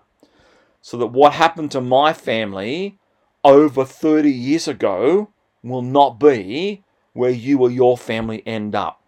So 0.82 0.98
that 0.98 1.08
what 1.08 1.34
happened 1.34 1.72
to 1.72 1.82
my 1.82 2.14
family 2.14 3.00
over 3.44 3.86
30 3.86 4.30
years 4.30 4.68
ago 4.68 5.30
will 5.64 5.82
not 5.82 6.20
be 6.20 6.84
where 7.14 7.32
you 7.32 7.60
or 7.62 7.72
your 7.72 7.98
family 7.98 8.44
end 8.46 8.76
up. 8.76 9.02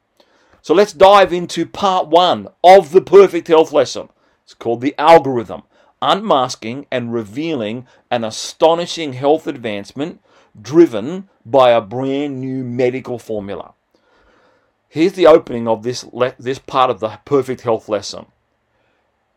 So 0.63 0.74
let's 0.74 0.93
dive 0.93 1.31
into 1.31 1.67
part 1.67 2.07
one 2.07 2.48
of 2.63 2.91
the 2.91 3.01
perfect 3.01 3.48
health 3.48 3.72
lesson. 3.72 4.10
It's 4.43 4.55
called 4.55 4.81
the 4.81 4.96
algorithm 4.98 5.63
unmasking 6.01 6.86
and 6.92 7.13
revealing 7.13 7.88
an 8.12 8.24
astonishing 8.24 9.13
health 9.13 9.48
advancement 9.48 10.22
driven 10.60 11.30
by 11.46 11.72
a 11.72 11.82
brand 11.82 12.39
new 12.39 12.63
medical 12.63 13.20
formula. 13.20 13.74
Here's 14.89 15.13
the 15.13 15.27
opening 15.27 15.68
of 15.68 15.84
this, 15.84 16.06
le- 16.12 16.36
this 16.39 16.60
part 16.60 16.89
of 16.89 17.00
the 17.00 17.20
perfect 17.25 17.62
health 17.62 17.89
lesson. 17.89 18.27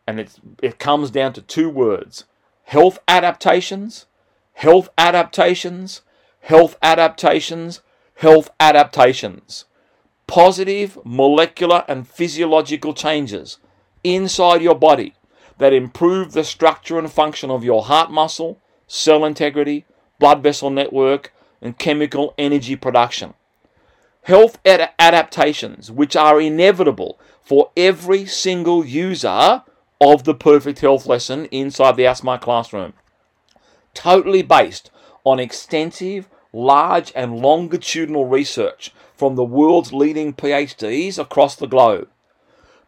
And 0.07 0.19
it's, 0.19 0.39
it 0.61 0.79
comes 0.79 1.11
down 1.11 1.33
to 1.33 1.41
two 1.41 1.69
words 1.69 2.25
health 2.63 2.99
adaptations, 3.07 4.05
health 4.53 4.89
adaptations, 4.97 6.01
health 6.41 6.77
adaptations, 6.81 7.81
health 8.15 8.49
adaptations. 8.59 9.65
Positive 10.27 10.97
molecular 11.03 11.83
and 11.87 12.07
physiological 12.07 12.93
changes 12.93 13.57
inside 14.03 14.61
your 14.61 14.75
body 14.75 15.13
that 15.61 15.73
improve 15.73 16.31
the 16.31 16.43
structure 16.43 16.97
and 16.97 17.11
function 17.11 17.51
of 17.51 17.63
your 17.63 17.83
heart 17.83 18.09
muscle, 18.09 18.57
cell 18.87 19.23
integrity, 19.23 19.85
blood 20.17 20.41
vessel 20.41 20.71
network, 20.71 21.31
and 21.61 21.77
chemical 21.77 22.33
energy 22.35 22.75
production. 22.75 23.35
Health 24.23 24.57
ad- 24.65 24.89
adaptations, 24.97 25.91
which 25.91 26.15
are 26.15 26.41
inevitable 26.41 27.19
for 27.43 27.69
every 27.77 28.25
single 28.25 28.83
user 28.83 29.61
of 30.01 30.23
the 30.23 30.33
Perfect 30.33 30.79
Health 30.79 31.05
lesson 31.05 31.45
inside 31.51 31.95
the 31.95 32.05
Outsmart 32.05 32.41
Classroom. 32.41 32.93
Totally 33.93 34.41
based 34.41 34.89
on 35.23 35.39
extensive, 35.39 36.27
large, 36.51 37.11
and 37.15 37.37
longitudinal 37.37 38.25
research 38.25 38.91
from 39.15 39.35
the 39.35 39.43
world's 39.43 39.93
leading 39.93 40.33
PhDs 40.33 41.19
across 41.19 41.55
the 41.55 41.67
globe. 41.67 42.09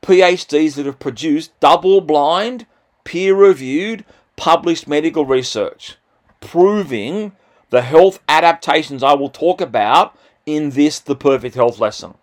PhDs 0.03 0.75
that 0.75 0.85
have 0.85 0.99
produced 0.99 1.57
double 1.59 2.01
blind, 2.01 2.67
peer 3.03 3.33
reviewed, 3.33 4.05
published 4.35 4.87
medical 4.87 5.25
research 5.25 5.97
proving 6.43 7.31
the 7.69 7.81
health 7.81 8.19
adaptations 8.27 9.01
I 9.01 9.13
will 9.13 9.29
talk 9.29 9.61
about 9.61 10.15
in 10.45 10.71
this 10.71 10.99
The 10.99 11.15
Perfect 11.15 11.55
Health 11.55 11.79
Lesson. 11.79 12.15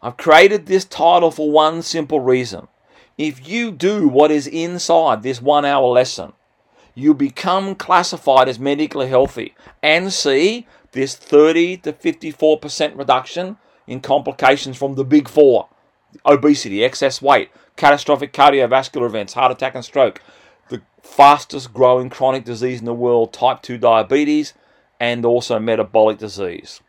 I've 0.00 0.16
created 0.16 0.66
this 0.66 0.84
title 0.84 1.30
for 1.30 1.50
one 1.50 1.82
simple 1.82 2.20
reason. 2.20 2.68
If 3.18 3.48
you 3.48 3.72
do 3.72 4.06
what 4.06 4.30
is 4.30 4.46
inside 4.46 5.22
this 5.22 5.42
one 5.42 5.64
hour 5.64 5.86
lesson, 5.86 6.32
you 6.94 7.12
become 7.12 7.74
classified 7.74 8.48
as 8.48 8.58
medically 8.58 9.08
healthy 9.08 9.54
and 9.82 10.12
see 10.12 10.66
this 10.92 11.16
30 11.16 11.78
to 11.78 11.92
54% 11.92 12.96
reduction 12.96 13.56
in 13.86 14.00
complications 14.00 14.76
from 14.76 14.94
the 14.94 15.04
big 15.04 15.28
four 15.28 15.68
obesity, 16.26 16.84
excess 16.84 17.20
weight, 17.20 17.50
catastrophic 17.76 18.32
cardiovascular 18.32 19.06
events, 19.06 19.34
heart 19.34 19.52
attack 19.52 19.74
and 19.74 19.84
stroke, 19.84 20.20
the 20.68 20.82
fastest 21.02 21.72
growing 21.72 22.10
chronic 22.10 22.44
disease 22.44 22.80
in 22.80 22.86
the 22.86 22.94
world, 22.94 23.32
type 23.32 23.62
2 23.62 23.78
diabetes, 23.78 24.54
and 25.00 25.24
also 25.24 25.58
metabolic 25.58 26.18
disease. 26.18 26.80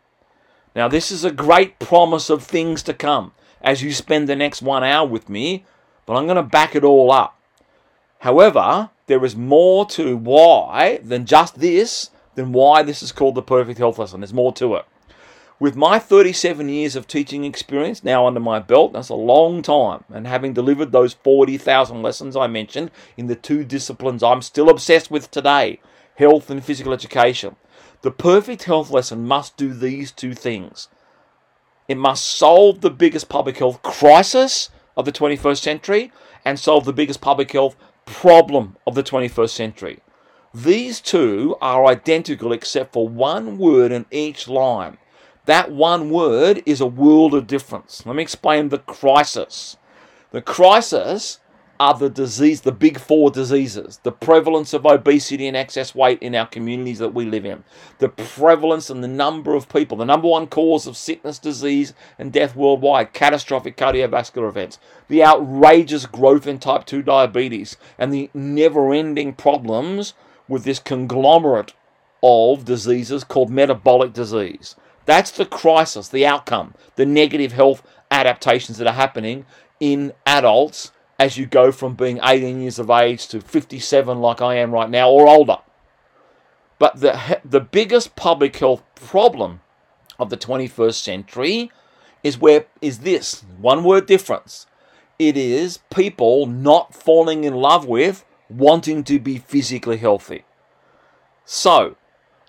Now, 0.74 0.88
this 0.88 1.10
is 1.10 1.24
a 1.24 1.30
great 1.30 1.78
promise 1.78 2.30
of 2.30 2.42
things 2.42 2.82
to 2.84 2.94
come 2.94 3.32
as 3.60 3.82
you 3.82 3.92
spend 3.92 4.28
the 4.28 4.36
next 4.36 4.62
one 4.62 4.84
hour 4.84 5.06
with 5.06 5.28
me, 5.28 5.64
but 6.04 6.14
I'm 6.14 6.26
going 6.26 6.36
to 6.36 6.42
back 6.42 6.74
it 6.74 6.84
all 6.84 7.10
up. 7.10 7.38
However, 8.20 8.90
there 9.06 9.24
is 9.24 9.36
more 9.36 9.86
to 9.86 10.16
why 10.16 10.98
than 11.02 11.26
just 11.26 11.58
this, 11.58 12.10
than 12.34 12.52
why 12.52 12.82
this 12.82 13.02
is 13.02 13.12
called 13.12 13.34
the 13.34 13.42
perfect 13.42 13.78
health 13.78 13.98
lesson. 13.98 14.20
There's 14.20 14.32
more 14.32 14.52
to 14.54 14.74
it. 14.76 14.84
With 15.58 15.74
my 15.74 15.98
37 15.98 16.68
years 16.68 16.96
of 16.96 17.08
teaching 17.08 17.44
experience 17.44 18.04
now 18.04 18.26
under 18.26 18.40
my 18.40 18.58
belt, 18.58 18.92
that's 18.92 19.08
a 19.08 19.14
long 19.14 19.62
time, 19.62 20.04
and 20.12 20.26
having 20.26 20.52
delivered 20.52 20.92
those 20.92 21.14
40,000 21.14 22.02
lessons 22.02 22.36
I 22.36 22.46
mentioned 22.46 22.90
in 23.16 23.26
the 23.26 23.36
two 23.36 23.64
disciplines 23.64 24.22
I'm 24.22 24.42
still 24.42 24.68
obsessed 24.68 25.10
with 25.10 25.30
today 25.30 25.80
health 26.16 26.50
and 26.50 26.62
physical 26.62 26.92
education. 26.92 27.56
The 28.02 28.10
perfect 28.10 28.64
health 28.64 28.90
lesson 28.90 29.26
must 29.26 29.56
do 29.56 29.72
these 29.72 30.12
two 30.12 30.34
things. 30.34 30.88
It 31.88 31.96
must 31.96 32.26
solve 32.26 32.82
the 32.82 32.90
biggest 32.90 33.30
public 33.30 33.56
health 33.56 33.82
crisis 33.82 34.68
of 34.94 35.06
the 35.06 35.12
21st 35.12 35.58
century 35.58 36.12
and 36.44 36.60
solve 36.60 36.84
the 36.84 36.92
biggest 36.92 37.22
public 37.22 37.52
health 37.52 37.76
problem 38.04 38.76
of 38.86 38.94
the 38.94 39.02
21st 39.02 39.50
century. 39.50 40.00
These 40.52 41.00
two 41.00 41.56
are 41.62 41.86
identical 41.86 42.52
except 42.52 42.92
for 42.92 43.08
one 43.08 43.56
word 43.56 43.90
in 43.90 44.04
each 44.10 44.48
line. 44.48 44.98
That 45.46 45.70
one 45.70 46.10
word 46.10 46.62
is 46.66 46.80
a 46.80 46.86
world 46.86 47.32
of 47.32 47.46
difference. 47.46 48.04
Let 48.04 48.16
me 48.16 48.22
explain 48.22 48.68
the 48.68 48.78
crisis. 48.78 49.76
The 50.32 50.42
crisis 50.42 51.38
are 51.78 51.94
the 51.94 52.10
disease, 52.10 52.62
the 52.62 52.72
big 52.72 52.98
four 52.98 53.30
diseases, 53.30 54.00
the 54.02 54.10
prevalence 54.10 54.72
of 54.72 54.84
obesity 54.84 55.46
and 55.46 55.56
excess 55.56 55.94
weight 55.94 56.20
in 56.20 56.34
our 56.34 56.46
communities 56.46 56.98
that 56.98 57.14
we 57.14 57.24
live 57.24 57.44
in, 57.44 57.62
the 57.98 58.08
prevalence 58.08 58.90
and 58.90 59.04
the 59.04 59.08
number 59.08 59.54
of 59.54 59.68
people, 59.68 59.98
the 59.98 60.04
number 60.04 60.26
one 60.26 60.46
cause 60.48 60.86
of 60.86 60.96
sickness, 60.96 61.38
disease, 61.38 61.94
and 62.18 62.32
death 62.32 62.56
worldwide, 62.56 63.12
catastrophic 63.12 63.76
cardiovascular 63.76 64.48
events, 64.48 64.78
the 65.08 65.22
outrageous 65.22 66.06
growth 66.06 66.46
in 66.46 66.58
type 66.58 66.86
2 66.86 67.02
diabetes, 67.02 67.76
and 67.98 68.12
the 68.12 68.30
never 68.34 68.92
ending 68.92 69.32
problems 69.32 70.14
with 70.48 70.64
this 70.64 70.78
conglomerate 70.78 71.72
of 72.22 72.64
diseases 72.64 73.22
called 73.22 73.50
metabolic 73.50 74.12
disease. 74.12 74.74
That's 75.06 75.30
the 75.30 75.46
crisis, 75.46 76.08
the 76.08 76.26
outcome, 76.26 76.74
the 76.96 77.06
negative 77.06 77.52
health 77.52 77.82
adaptations 78.10 78.78
that 78.78 78.86
are 78.86 78.92
happening 78.92 79.46
in 79.80 80.12
adults 80.26 80.92
as 81.18 81.38
you 81.38 81.46
go 81.46 81.72
from 81.72 81.94
being 81.94 82.20
18 82.22 82.60
years 82.60 82.78
of 82.78 82.90
age 82.90 83.26
to 83.28 83.40
57 83.40 84.20
like 84.20 84.42
I 84.42 84.56
am 84.56 84.72
right 84.72 84.90
now 84.90 85.10
or 85.10 85.28
older. 85.28 85.58
But 86.78 87.00
the, 87.00 87.40
the 87.44 87.60
biggest 87.60 88.16
public 88.16 88.56
health 88.56 88.82
problem 88.94 89.60
of 90.18 90.28
the 90.30 90.36
21st 90.36 90.94
century 90.94 91.70
is 92.22 92.38
where 92.38 92.66
is 92.82 92.98
this 92.98 93.44
one 93.58 93.84
word 93.84 94.06
difference. 94.06 94.66
It 95.18 95.36
is 95.36 95.78
people 95.94 96.46
not 96.46 96.94
falling 96.94 97.44
in 97.44 97.54
love 97.54 97.86
with 97.86 98.24
wanting 98.50 99.04
to 99.04 99.18
be 99.18 99.38
physically 99.38 99.96
healthy. 99.96 100.44
So, 101.44 101.96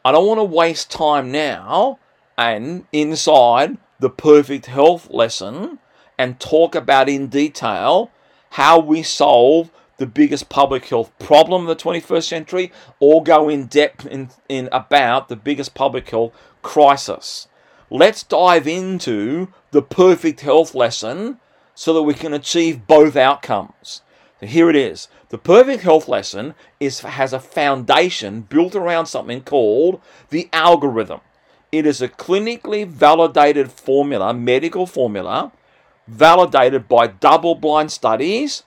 I 0.04 0.12
don't 0.12 0.28
want 0.28 0.40
to 0.40 0.44
waste 0.44 0.92
time 0.92 1.32
now 1.32 2.00
and 2.38 2.86
inside 2.92 3.78
the 4.00 4.10
perfect 4.10 4.68
health 4.68 5.10
lesson 5.10 5.80
and 6.18 6.40
talk 6.40 6.76
about 6.76 7.10
in 7.10 7.28
detail 7.28 8.12
how 8.52 8.80
we 8.80 9.04
solve 9.04 9.72
the 9.98 10.06
biggest 10.06 10.48
public 10.48 10.86
health 10.86 11.12
problem 11.20 11.68
of 11.68 11.68
the 11.68 11.84
21st 11.84 12.24
century 12.24 12.72
or 13.00 13.24
go 13.24 13.50
in 13.50 13.66
depth 13.66 14.06
in, 14.06 14.30
in 14.48 14.70
about 14.72 15.28
the 15.28 15.36
biggest 15.36 15.74
public 15.74 16.10
health 16.10 16.32
crisis. 16.62 17.48
Let's 17.90 18.24
dive 18.24 18.68
into 18.68 19.48
the 19.72 19.82
perfect 19.82 20.42
health 20.42 20.76
lesson 20.76 21.40
so 21.74 21.94
that 21.94 22.04
we 22.04 22.14
can 22.14 22.34
achieve 22.34 22.86
both 22.86 23.16
outcomes. 23.16 24.02
So 24.40 24.46
here 24.46 24.70
it 24.70 24.76
is. 24.76 25.08
The 25.30 25.38
perfect 25.38 25.84
health 25.84 26.08
lesson 26.08 26.54
is 26.80 27.00
has 27.00 27.34
a 27.34 27.40
foundation 27.40 28.42
built 28.42 28.76
around 28.76 29.08
something 29.08 29.42
called 29.42 30.02
the 30.30 30.50
algorithm. 30.54 31.22
It 31.72 31.86
is 31.86 32.02
a 32.02 32.08
clinically 32.08 32.88
validated 32.88 33.72
formula, 33.72 34.34
medical 34.34 34.88
formula, 34.88 35.52
validated 36.08 36.88
by 36.88 37.08
double 37.08 37.56
blind 37.56 37.92
studies 37.92 38.64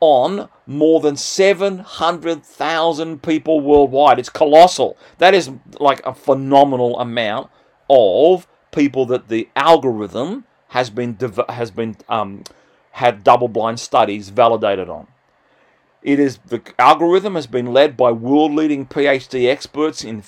on 0.00 0.50
more 0.66 1.00
than 1.00 1.16
700,000 1.16 3.22
people 3.22 3.60
worldwide. 3.60 4.18
It's 4.18 4.28
colossal. 4.28 4.98
That 5.18 5.32
is 5.32 5.50
like 5.78 6.04
a 6.04 6.12
phenomenal 6.12 6.98
amount 6.98 7.48
of 7.88 8.48
people 8.72 9.06
that 9.06 9.28
the 9.28 9.48
algorithm 9.54 10.44
has 10.68 10.90
been 10.90 11.16
has 11.48 11.70
been 11.70 11.96
um, 12.08 12.42
had 12.92 13.22
double 13.22 13.48
blind 13.48 13.78
studies 13.78 14.30
validated 14.30 14.88
on. 14.88 15.06
It 16.02 16.18
is 16.18 16.38
the 16.46 16.60
algorithm 16.78 17.36
has 17.36 17.46
been 17.46 17.72
led 17.72 17.96
by 17.96 18.10
world 18.10 18.52
leading 18.52 18.86
PhD 18.86 19.48
experts 19.48 20.02
in 20.02 20.24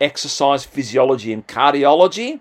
exercise 0.00 0.64
physiology 0.64 1.32
and 1.32 1.46
cardiology, 1.46 2.40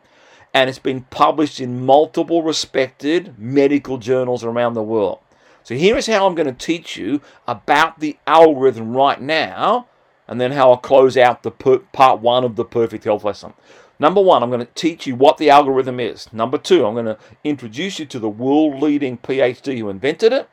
and 0.53 0.69
it's 0.69 0.79
been 0.79 1.01
published 1.09 1.59
in 1.59 1.85
multiple 1.85 2.43
respected 2.43 3.37
medical 3.39 3.97
journals 3.97 4.43
around 4.43 4.73
the 4.73 4.83
world. 4.83 5.19
So 5.63 5.75
here 5.75 5.95
is 5.97 6.07
how 6.07 6.27
I'm 6.27 6.35
going 6.35 6.53
to 6.53 6.65
teach 6.65 6.97
you 6.97 7.21
about 7.47 7.99
the 7.99 8.17
algorithm 8.27 8.95
right 8.95 9.21
now, 9.21 9.87
and 10.27 10.39
then 10.39 10.51
how 10.51 10.71
I'll 10.71 10.77
close 10.77 11.17
out 11.17 11.43
the 11.43 11.51
per- 11.51 11.79
part 11.79 12.19
one 12.19 12.43
of 12.43 12.55
the 12.55 12.65
perfect 12.65 13.05
health 13.05 13.23
lesson. 13.23 13.53
Number 13.99 14.21
one, 14.21 14.43
I'm 14.43 14.49
going 14.49 14.65
to 14.65 14.73
teach 14.73 15.07
you 15.07 15.15
what 15.15 15.37
the 15.37 15.49
algorithm 15.49 15.99
is. 15.99 16.31
Number 16.33 16.57
two, 16.57 16.85
I'm 16.85 16.93
going 16.93 17.05
to 17.05 17.17
introduce 17.43 17.99
you 17.99 18.05
to 18.07 18.19
the 18.19 18.29
world 18.29 18.81
leading 18.81 19.17
PhD 19.17 19.77
who 19.77 19.89
invented 19.89 20.33
it. 20.33 20.49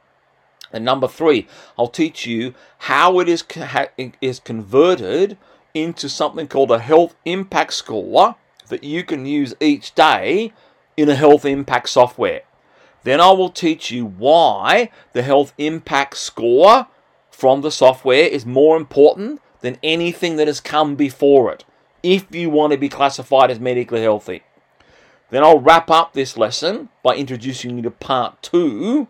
And 0.72 0.84
number 0.84 1.08
three, 1.08 1.48
I'll 1.76 1.88
teach 1.88 2.26
you 2.26 2.54
how 2.78 3.18
it 3.18 3.28
is, 3.28 3.44
is 4.20 4.38
converted 4.38 5.36
into 5.74 6.08
something 6.08 6.48
called 6.48 6.70
a 6.70 6.78
health 6.78 7.14
impact 7.24 7.72
score 7.72 8.36
that 8.68 8.84
you 8.84 9.04
can 9.04 9.26
use 9.26 9.54
each 9.60 9.94
day 9.94 10.52
in 10.96 11.08
a 11.08 11.14
health 11.14 11.44
impact 11.44 11.88
software. 11.88 12.42
Then 13.02 13.20
I 13.20 13.30
will 13.30 13.50
teach 13.50 13.90
you 13.90 14.04
why 14.04 14.90
the 15.12 15.22
health 15.22 15.54
impact 15.58 16.16
score 16.16 16.86
from 17.30 17.62
the 17.62 17.70
software 17.70 18.24
is 18.24 18.44
more 18.44 18.76
important 18.76 19.40
than 19.60 19.78
anything 19.82 20.36
that 20.36 20.46
has 20.46 20.60
come 20.60 20.94
before 20.94 21.52
it 21.52 21.64
if 22.02 22.34
you 22.34 22.50
want 22.50 22.72
to 22.72 22.78
be 22.78 22.88
classified 22.88 23.50
as 23.50 23.60
medically 23.60 24.02
healthy. 24.02 24.42
Then 25.30 25.44
I'll 25.44 25.60
wrap 25.60 25.90
up 25.90 26.12
this 26.12 26.36
lesson 26.36 26.88
by 27.02 27.14
introducing 27.14 27.76
you 27.76 27.82
to 27.82 27.90
part 27.90 28.42
two 28.42 29.08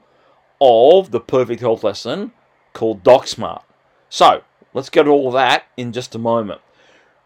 of 0.60 1.10
the 1.10 1.20
perfect 1.20 1.60
health 1.60 1.82
lesson 1.82 2.32
called 2.72 3.02
DocSmart. 3.02 3.62
So, 4.08 4.42
let's 4.74 4.90
get 4.90 5.06
all 5.06 5.30
that 5.32 5.64
in 5.76 5.92
just 5.92 6.14
a 6.14 6.18
moment. 6.18 6.60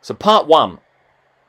So, 0.00 0.14
part 0.14 0.46
one 0.46 0.78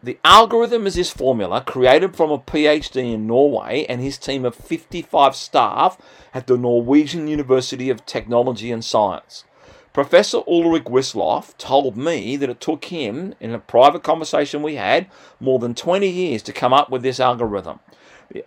the 0.03 0.19
algorithm 0.23 0.85
is 0.85 0.93
this 0.93 1.09
formula 1.09 1.63
created 1.65 2.15
from 2.15 2.29
a 2.29 2.37
PhD 2.37 3.13
in 3.13 3.25
Norway 3.25 3.87
and 3.89 4.01
his 4.01 4.19
team 4.19 4.45
of 4.45 4.53
55 4.53 5.35
staff 5.35 5.97
at 6.31 6.45
the 6.45 6.57
Norwegian 6.57 7.27
University 7.27 7.89
of 7.89 8.05
Technology 8.05 8.71
and 8.71 8.85
Science. 8.85 9.45
Professor 9.93 10.39
Ulrik 10.41 10.83
Wisloff 10.83 11.57
told 11.57 11.97
me 11.97 12.35
that 12.35 12.49
it 12.51 12.59
took 12.59 12.85
him, 12.85 13.33
in 13.39 13.51
a 13.51 13.57
private 13.57 14.03
conversation 14.03 14.61
we 14.61 14.75
had, 14.75 15.07
more 15.39 15.57
than 15.57 15.73
20 15.73 16.07
years 16.07 16.43
to 16.43 16.53
come 16.53 16.73
up 16.73 16.91
with 16.91 17.01
this 17.01 17.19
algorithm. 17.19 17.79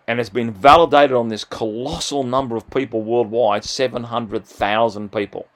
And 0.07 0.21
it's 0.21 0.29
been 0.29 0.53
validated 0.53 1.17
on 1.17 1.29
this 1.29 1.45
colossal 1.45 2.23
number 2.23 2.55
of 2.55 2.71
people 2.71 3.03
worldwide 3.03 3.65
700,000 3.65 5.11
people. 5.11 5.49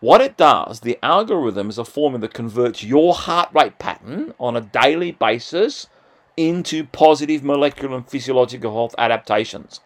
What 0.00 0.20
it 0.20 0.36
does, 0.36 0.80
the 0.80 0.96
algorithm 1.02 1.70
is 1.70 1.78
a 1.78 1.84
formula 1.84 2.20
that 2.20 2.34
converts 2.34 2.84
your 2.84 3.14
heart 3.14 3.48
rate 3.52 3.80
pattern 3.80 4.32
on 4.38 4.56
a 4.56 4.60
daily 4.60 5.10
basis 5.10 5.88
into 6.36 6.84
positive 6.84 7.42
molecular 7.42 7.96
and 7.96 8.08
physiological 8.08 8.72
health 8.72 8.94
adaptations. 8.96 9.80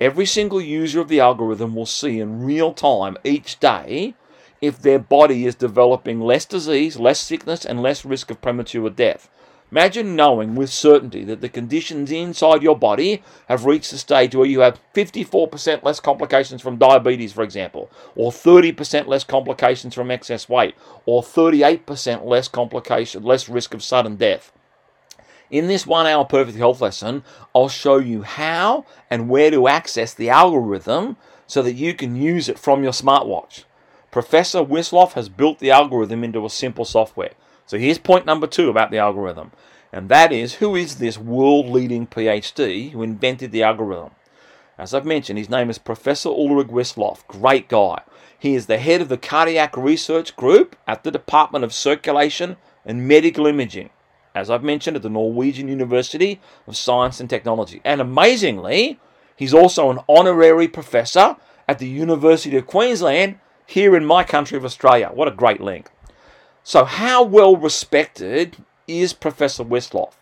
Every 0.00 0.24
single 0.24 0.60
user 0.60 1.00
of 1.00 1.08
the 1.08 1.20
algorithm 1.20 1.74
will 1.74 1.84
see 1.84 2.18
in 2.18 2.44
real 2.44 2.72
time 2.72 3.18
each 3.24 3.60
day 3.60 4.14
if 4.62 4.80
their 4.80 4.98
body 4.98 5.44
is 5.44 5.54
developing 5.54 6.18
less 6.18 6.46
disease, 6.46 6.96
less 6.98 7.20
sickness, 7.20 7.66
and 7.66 7.82
less 7.82 8.06
risk 8.06 8.30
of 8.30 8.40
premature 8.40 8.88
death. 8.88 9.28
Imagine 9.70 10.16
knowing 10.16 10.54
with 10.54 10.70
certainty 10.70 11.24
that 11.24 11.42
the 11.42 11.48
conditions 11.48 12.10
inside 12.10 12.62
your 12.62 12.76
body 12.76 13.22
have 13.48 13.66
reached 13.66 13.92
a 13.92 13.98
stage 13.98 14.34
where 14.34 14.46
you 14.46 14.60
have 14.60 14.80
54% 14.94 15.82
less 15.82 16.00
complications 16.00 16.62
from 16.62 16.78
diabetes, 16.78 17.34
for 17.34 17.42
example, 17.42 17.90
or 18.16 18.30
30% 18.30 19.06
less 19.06 19.24
complications 19.24 19.94
from 19.94 20.10
excess 20.10 20.48
weight, 20.48 20.74
or 21.04 21.22
38% 21.22 22.24
less 22.24 22.48
complication, 22.48 23.22
less 23.22 23.48
risk 23.48 23.74
of 23.74 23.82
sudden 23.82 24.16
death. 24.16 24.52
In 25.50 25.66
this 25.66 25.86
one 25.86 26.06
hour 26.06 26.24
perfect 26.24 26.56
health 26.56 26.80
lesson, 26.80 27.22
I'll 27.54 27.68
show 27.68 27.98
you 27.98 28.22
how 28.22 28.86
and 29.10 29.28
where 29.28 29.50
to 29.50 29.68
access 29.68 30.14
the 30.14 30.30
algorithm 30.30 31.16
so 31.46 31.62
that 31.62 31.74
you 31.74 31.94
can 31.94 32.16
use 32.16 32.48
it 32.48 32.58
from 32.58 32.82
your 32.82 32.92
smartwatch. 32.92 33.64
Professor 34.10 34.60
Wisloff 34.60 35.12
has 35.12 35.28
built 35.28 35.58
the 35.58 35.70
algorithm 35.70 36.24
into 36.24 36.44
a 36.44 36.50
simple 36.50 36.84
software. 36.86 37.32
So 37.68 37.76
here's 37.78 37.98
point 37.98 38.24
number 38.24 38.46
two 38.46 38.70
about 38.70 38.90
the 38.90 38.96
algorithm, 38.96 39.52
and 39.92 40.08
that 40.08 40.32
is 40.32 40.54
who 40.54 40.74
is 40.74 40.96
this 40.96 41.18
world 41.18 41.68
leading 41.68 42.06
PhD 42.06 42.92
who 42.92 43.02
invented 43.02 43.52
the 43.52 43.62
algorithm? 43.62 44.12
As 44.78 44.94
I've 44.94 45.04
mentioned, 45.04 45.38
his 45.38 45.50
name 45.50 45.68
is 45.68 45.76
Professor 45.76 46.30
Ulrik 46.30 46.70
Wisloff. 46.70 47.26
Great 47.26 47.68
guy. 47.68 48.00
He 48.38 48.54
is 48.54 48.66
the 48.66 48.78
head 48.78 49.02
of 49.02 49.10
the 49.10 49.18
cardiac 49.18 49.76
research 49.76 50.34
group 50.34 50.76
at 50.86 51.04
the 51.04 51.10
Department 51.10 51.62
of 51.62 51.74
Circulation 51.74 52.56
and 52.86 53.06
Medical 53.06 53.46
Imaging, 53.46 53.90
as 54.34 54.48
I've 54.48 54.64
mentioned, 54.64 54.96
at 54.96 55.02
the 55.02 55.10
Norwegian 55.10 55.68
University 55.68 56.40
of 56.66 56.74
Science 56.74 57.20
and 57.20 57.28
Technology. 57.28 57.82
And 57.84 58.00
amazingly, 58.00 58.98
he's 59.36 59.52
also 59.52 59.90
an 59.90 59.98
honorary 60.08 60.68
professor 60.68 61.36
at 61.68 61.78
the 61.80 61.88
University 61.88 62.56
of 62.56 62.66
Queensland 62.66 63.38
here 63.66 63.94
in 63.94 64.06
my 64.06 64.24
country 64.24 64.56
of 64.56 64.64
Australia. 64.64 65.10
What 65.12 65.28
a 65.28 65.32
great 65.32 65.60
link. 65.60 65.90
So, 66.68 66.84
how 66.84 67.22
well 67.22 67.56
respected 67.56 68.58
is 68.86 69.14
Professor 69.14 69.64
Wisloff? 69.64 70.12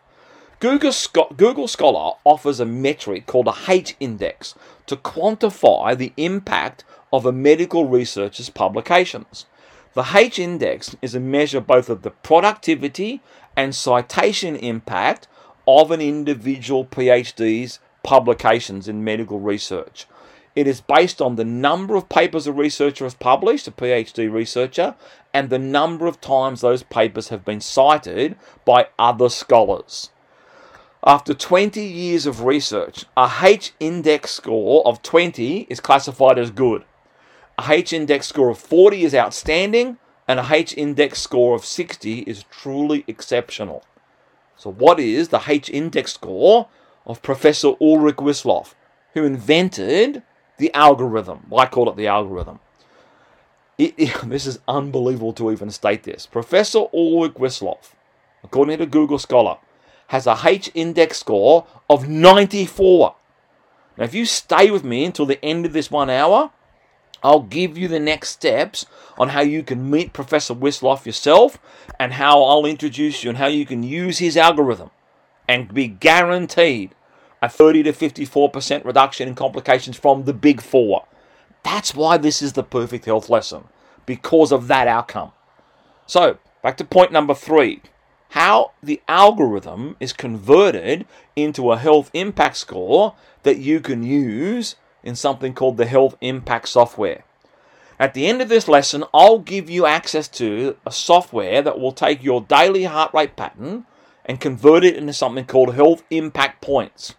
Google, 0.60 0.92
Google 1.36 1.66
Scholar 1.66 2.18
offers 2.22 2.60
a 2.60 2.64
metric 2.64 3.26
called 3.26 3.48
a 3.48 3.56
H 3.68 3.96
index 3.98 4.54
to 4.86 4.94
quantify 4.94 5.98
the 5.98 6.12
impact 6.16 6.84
of 7.12 7.26
a 7.26 7.32
medical 7.32 7.88
researcher's 7.88 8.48
publications. 8.48 9.46
The 9.94 10.06
H 10.14 10.38
index 10.38 10.94
is 11.02 11.16
a 11.16 11.20
measure 11.20 11.60
both 11.60 11.90
of 11.90 12.02
the 12.02 12.12
productivity 12.12 13.22
and 13.56 13.74
citation 13.74 14.54
impact 14.54 15.26
of 15.66 15.90
an 15.90 16.00
individual 16.00 16.84
PhD's 16.84 17.80
publications 18.04 18.86
in 18.86 19.02
medical 19.02 19.40
research. 19.40 20.06
It 20.56 20.66
is 20.66 20.80
based 20.80 21.20
on 21.20 21.36
the 21.36 21.44
number 21.44 21.96
of 21.96 22.08
papers 22.08 22.46
a 22.46 22.52
researcher 22.52 23.04
has 23.04 23.12
published, 23.12 23.68
a 23.68 23.70
PhD 23.70 24.32
researcher, 24.32 24.94
and 25.34 25.50
the 25.50 25.58
number 25.58 26.06
of 26.06 26.18
times 26.22 26.62
those 26.62 26.82
papers 26.82 27.28
have 27.28 27.44
been 27.44 27.60
cited 27.60 28.36
by 28.64 28.88
other 28.98 29.28
scholars. 29.28 30.08
After 31.04 31.34
20 31.34 31.82
years 31.82 32.24
of 32.24 32.44
research, 32.44 33.04
a 33.18 33.30
H 33.42 33.74
index 33.78 34.30
score 34.30 34.84
of 34.86 35.02
20 35.02 35.66
is 35.68 35.78
classified 35.78 36.38
as 36.38 36.50
good. 36.50 36.84
A 37.58 37.70
H 37.70 37.92
index 37.92 38.26
score 38.26 38.48
of 38.48 38.58
40 38.58 39.04
is 39.04 39.14
outstanding, 39.14 39.98
and 40.26 40.40
a 40.40 40.48
H 40.50 40.74
index 40.74 41.20
score 41.20 41.54
of 41.54 41.66
60 41.66 42.20
is 42.20 42.44
truly 42.50 43.04
exceptional. 43.06 43.84
So, 44.56 44.72
what 44.72 44.98
is 44.98 45.28
the 45.28 45.42
H 45.46 45.68
index 45.68 46.14
score 46.14 46.68
of 47.04 47.20
Professor 47.20 47.72
Ulrik 47.74 48.16
Wisloff, 48.16 48.74
who 49.12 49.22
invented 49.24 50.22
the 50.58 50.72
algorithm. 50.74 51.46
I 51.56 51.66
call 51.66 51.88
it 51.90 51.96
the 51.96 52.06
algorithm. 52.06 52.60
It, 53.78 53.94
it, 53.96 54.20
this 54.28 54.46
is 54.46 54.58
unbelievable 54.66 55.32
to 55.34 55.50
even 55.50 55.70
state 55.70 56.04
this. 56.04 56.26
Professor 56.26 56.86
Ulrik 56.94 57.34
Wisloff, 57.34 57.94
according 58.42 58.78
to 58.78 58.86
Google 58.86 59.18
Scholar, 59.18 59.58
has 60.08 60.26
a 60.26 60.38
H 60.44 60.70
index 60.74 61.18
score 61.18 61.66
of 61.90 62.08
94. 62.08 63.14
Now, 63.96 64.04
if 64.04 64.14
you 64.14 64.26
stay 64.26 64.70
with 64.70 64.84
me 64.84 65.04
until 65.04 65.26
the 65.26 65.42
end 65.44 65.66
of 65.66 65.72
this 65.72 65.90
one 65.90 66.10
hour, 66.10 66.50
I'll 67.22 67.40
give 67.40 67.76
you 67.76 67.88
the 67.88 67.98
next 67.98 68.30
steps 68.30 68.86
on 69.18 69.30
how 69.30 69.40
you 69.40 69.62
can 69.62 69.90
meet 69.90 70.12
Professor 70.12 70.54
Wisloff 70.54 71.06
yourself 71.06 71.58
and 71.98 72.12
how 72.12 72.42
I'll 72.42 72.66
introduce 72.66 73.24
you 73.24 73.30
and 73.30 73.38
how 73.38 73.46
you 73.46 73.66
can 73.66 73.82
use 73.82 74.18
his 74.18 74.36
algorithm 74.36 74.90
and 75.48 75.72
be 75.72 75.88
guaranteed 75.88 76.94
a 77.46 77.48
30 77.48 77.84
to 77.84 77.92
54% 77.92 78.84
reduction 78.84 79.28
in 79.28 79.34
complications 79.34 79.96
from 79.96 80.24
the 80.24 80.34
big 80.34 80.60
four. 80.60 81.06
That's 81.62 81.94
why 81.94 82.16
this 82.16 82.42
is 82.42 82.52
the 82.52 82.64
perfect 82.64 83.04
health 83.04 83.30
lesson, 83.30 83.64
because 84.04 84.52
of 84.52 84.66
that 84.68 84.88
outcome. 84.88 85.32
So, 86.06 86.38
back 86.62 86.76
to 86.78 86.84
point 86.84 87.12
number 87.12 87.34
three 87.34 87.82
how 88.30 88.72
the 88.82 89.00
algorithm 89.06 89.96
is 90.00 90.12
converted 90.12 91.06
into 91.36 91.70
a 91.70 91.78
health 91.78 92.10
impact 92.12 92.56
score 92.56 93.14
that 93.44 93.58
you 93.58 93.78
can 93.78 94.02
use 94.02 94.74
in 95.04 95.14
something 95.14 95.54
called 95.54 95.76
the 95.76 95.86
health 95.86 96.16
impact 96.20 96.68
software. 96.68 97.22
At 97.98 98.12
the 98.12 98.26
end 98.26 98.42
of 98.42 98.48
this 98.48 98.66
lesson, 98.66 99.04
I'll 99.14 99.38
give 99.38 99.70
you 99.70 99.86
access 99.86 100.26
to 100.28 100.76
a 100.84 100.90
software 100.90 101.62
that 101.62 101.78
will 101.78 101.92
take 101.92 102.22
your 102.24 102.40
daily 102.40 102.84
heart 102.84 103.14
rate 103.14 103.36
pattern 103.36 103.86
and 104.26 104.40
convert 104.40 104.84
it 104.84 104.96
into 104.96 105.12
something 105.12 105.46
called 105.46 105.74
health 105.74 106.02
impact 106.10 106.60
points. 106.60 107.14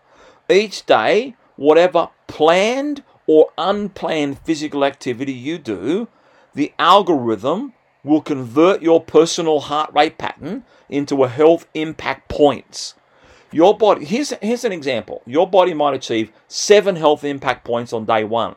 Each 0.50 0.86
day, 0.86 1.36
whatever 1.56 2.10
planned 2.28 3.04
or 3.26 3.50
unplanned 3.58 4.40
physical 4.40 4.86
activity 4.86 5.34
you 5.34 5.58
do, 5.58 6.08
the 6.54 6.74
algorithm 6.80 7.74
will 8.04 8.22
convert 8.22 8.82
your 8.82 9.02
personal 9.02 9.60
heart 9.60 9.94
rate 9.94 10.18
pattern 10.18 10.64
into 10.90 11.24
a 11.24 11.28
health 11.28 11.68
impact 11.74 12.30
points. 12.30 12.96
Your 13.52 13.78
body, 13.78 14.06
here's, 14.06 14.32
here's 14.42 14.64
an 14.64 14.72
example. 14.72 15.22
Your 15.26 15.50
body 15.50 15.74
might 15.74 15.94
achieve 15.94 16.32
seven 16.48 16.96
health 16.96 17.24
impact 17.24 17.66
points 17.66 17.94
on 17.94 18.06
day 18.06 18.24
one, 18.24 18.56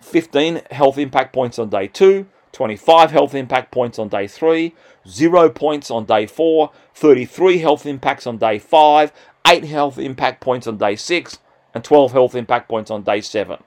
15 0.00 0.62
health 0.70 0.98
impact 0.98 1.32
points 1.32 1.58
on 1.58 1.70
day 1.70 1.88
two, 1.88 2.26
25 2.54 3.10
health 3.10 3.34
impact 3.34 3.70
points 3.70 3.98
on 3.98 4.08
day 4.08 4.26
three, 4.26 4.74
zero 5.06 5.50
points 5.50 5.90
on 5.90 6.04
day 6.04 6.26
four, 6.26 6.70
33 6.94 7.58
health 7.58 7.84
impacts 7.84 8.26
on 8.26 8.38
day 8.38 8.58
five, 8.58 9.12
8 9.46 9.64
health 9.64 9.98
impact 9.98 10.40
points 10.40 10.66
on 10.66 10.78
day 10.78 10.96
6, 10.96 11.38
and 11.74 11.84
12 11.84 12.12
health 12.12 12.34
impact 12.34 12.68
points 12.68 12.90
on 12.90 13.02
day 13.02 13.20
7. 13.20 13.62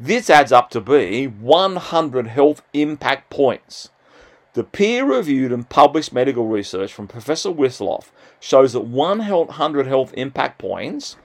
This 0.00 0.30
adds 0.30 0.52
up 0.52 0.70
to 0.70 0.80
be 0.80 1.26
100 1.26 2.26
health 2.28 2.62
impact 2.72 3.28
points. 3.28 3.90
The 4.54 4.64
peer 4.64 5.04
reviewed 5.04 5.52
and 5.52 5.68
published 5.68 6.12
medical 6.12 6.46
research 6.46 6.92
from 6.92 7.08
Professor 7.08 7.50
Wisloff 7.50 8.10
shows 8.40 8.72
that 8.72 8.80
100 8.80 9.86
health 9.86 10.12
impact 10.14 10.58
points 10.58 11.16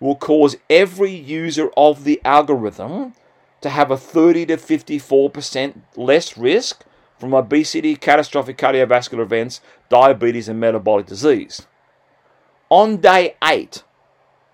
will 0.00 0.16
cause 0.16 0.56
every 0.68 1.12
user 1.12 1.70
of 1.76 2.04
the 2.04 2.20
algorithm 2.24 3.14
to 3.60 3.70
have 3.70 3.90
a 3.90 3.96
30 3.96 4.46
to 4.46 4.56
54% 4.56 5.82
less 5.96 6.36
risk 6.36 6.84
from 7.18 7.34
obesity, 7.34 7.96
catastrophic 7.96 8.58
cardiovascular 8.58 9.22
events, 9.22 9.60
diabetes, 9.88 10.48
and 10.48 10.60
metabolic 10.60 11.06
disease 11.06 11.66
on 12.68 12.96
day 12.98 13.36
eight, 13.44 13.82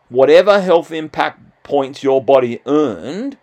whatever 0.09 0.61
health 0.61 0.93
impact 0.93 1.41
points 1.63 2.03
your 2.03 2.23
body 2.23 2.61
earned 2.67 3.39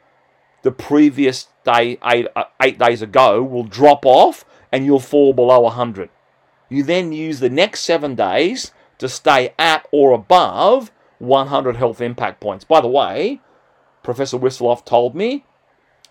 the 0.61 0.71
previous 0.71 1.47
day, 1.63 1.97
eight, 2.03 2.27
uh, 2.35 2.43
eight 2.61 2.77
days 2.77 3.01
ago, 3.01 3.41
will 3.41 3.63
drop 3.63 4.05
off 4.05 4.45
and 4.71 4.85
you'll 4.85 4.99
fall 4.99 5.33
below 5.33 5.61
100. 5.61 6.09
You 6.67 6.83
then 6.83 7.11
use 7.11 7.39
the 7.39 7.49
next 7.49 7.81
seven 7.81 8.15
days 8.15 8.71
to 8.99 9.09
stay 9.09 9.53
at 9.57 9.87
or 9.91 10.11
above 10.11 10.91
100 11.19 11.77
health 11.77 12.01
impact 12.01 12.39
points. 12.39 12.65
By 12.65 12.81
the 12.81 12.87
way, 12.87 13.41
Professor 14.03 14.37
Wisloff 14.37 14.85
told 14.85 15.15
me 15.15 15.45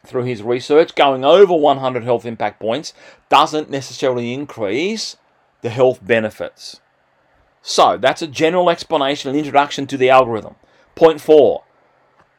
through 0.06 0.24
his 0.24 0.42
research, 0.42 0.94
going 0.94 1.24
over 1.24 1.54
100 1.54 2.04
health 2.04 2.24
impact 2.24 2.60
points 2.60 2.94
doesn't 3.28 3.70
necessarily 3.70 4.32
increase 4.32 5.16
the 5.62 5.70
health 5.70 6.00
benefits. 6.04 6.80
So 7.62 7.98
that's 7.98 8.22
a 8.22 8.26
general 8.26 8.70
explanation 8.70 9.28
and 9.28 9.38
introduction 9.38 9.86
to 9.88 9.96
the 9.96 10.10
algorithm. 10.10 10.54
Point 10.94 11.20
four. 11.20 11.64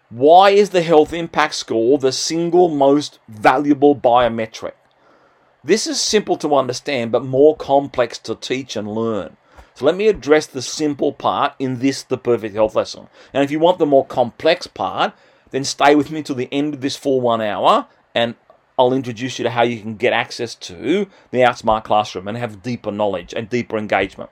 Why 0.09 0.49
is 0.49 0.71
the 0.71 0.81
health 0.81 1.13
impact 1.13 1.53
score 1.53 1.99
the 1.99 2.11
single 2.11 2.69
most 2.69 3.19
valuable 3.27 3.95
biometric? 3.95 4.73
This 5.63 5.85
is 5.85 6.01
simple 6.01 6.35
to 6.37 6.55
understand 6.55 7.11
but 7.11 7.23
more 7.23 7.55
complex 7.55 8.17
to 8.19 8.33
teach 8.33 8.75
and 8.75 8.87
learn. 8.87 9.37
So 9.75 9.85
let 9.85 9.95
me 9.95 10.07
address 10.07 10.47
the 10.47 10.61
simple 10.61 11.13
part 11.13 11.53
in 11.59 11.79
this 11.79 12.01
the 12.01 12.17
perfect 12.17 12.55
health 12.55 12.75
lesson. 12.75 13.07
And 13.33 13.43
if 13.43 13.51
you 13.51 13.59
want 13.59 13.77
the 13.77 13.85
more 13.85 14.05
complex 14.05 14.67
part, 14.67 15.13
then 15.51 15.63
stay 15.63 15.95
with 15.95 16.11
me 16.11 16.23
till 16.23 16.35
the 16.35 16.49
end 16.51 16.73
of 16.73 16.81
this 16.81 16.95
full 16.95 17.21
one 17.21 17.41
hour 17.41 17.87
and 18.13 18.35
I'll 18.77 18.93
introduce 18.93 19.37
you 19.37 19.43
to 19.43 19.49
how 19.49 19.63
you 19.63 19.81
can 19.81 19.95
get 19.95 20.13
access 20.13 20.55
to 20.55 21.07
the 21.31 21.39
Outsmart 21.39 21.83
Classroom 21.83 22.27
and 22.29 22.37
have 22.37 22.63
deeper 22.63 22.91
knowledge 22.91 23.33
and 23.35 23.49
deeper 23.49 23.77
engagement. 23.77 24.29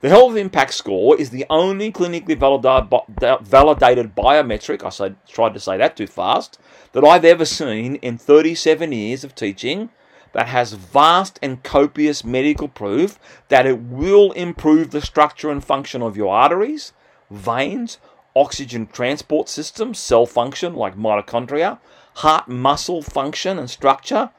The 0.00 0.08
Health 0.08 0.36
Impact 0.36 0.72
Score 0.72 1.18
is 1.20 1.30
the 1.30 1.44
only 1.50 1.92
clinically 1.92 2.38
validated 2.38 4.14
biometric, 4.14 4.84
I 4.84 4.88
said, 4.88 5.16
tried 5.28 5.54
to 5.54 5.60
say 5.60 5.76
that 5.76 5.96
too 5.96 6.06
fast, 6.06 6.58
that 6.92 7.04
I've 7.04 7.24
ever 7.24 7.44
seen 7.44 7.96
in 7.96 8.16
37 8.16 8.92
years 8.92 9.24
of 9.24 9.34
teaching 9.34 9.90
that 10.32 10.46
has 10.46 10.72
vast 10.72 11.38
and 11.42 11.62
copious 11.62 12.24
medical 12.24 12.68
proof 12.68 13.18
that 13.48 13.66
it 13.66 13.78
will 13.80 14.32
improve 14.32 14.90
the 14.90 15.00
structure 15.02 15.50
and 15.50 15.62
function 15.62 16.00
of 16.00 16.16
your 16.16 16.32
arteries, 16.32 16.92
veins, 17.30 17.98
oxygen 18.34 18.86
transport 18.86 19.48
system, 19.48 19.94
cell 19.94 20.26
function 20.26 20.74
like 20.74 20.96
mitochondria, 20.96 21.78
heart 22.16 22.48
muscle 22.48 23.02
function 23.02 23.58
and 23.58 23.70
structure, 23.70 24.30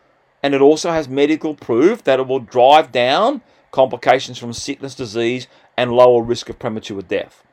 and 0.44 0.54
it 0.54 0.62
also 0.62 0.92
has 0.92 1.08
medical 1.08 1.54
proof 1.54 2.04
that 2.04 2.20
it 2.20 2.28
will 2.28 2.40
drive 2.40 2.92
down 2.92 3.42
complications 3.72 4.38
from 4.38 4.54
sickness, 4.54 4.96
disease, 4.96 5.48
and 5.78 5.92
lower 5.92 6.22
risk 6.22 6.50
of 6.50 6.60
premature 6.60 7.02
death. 7.02 7.44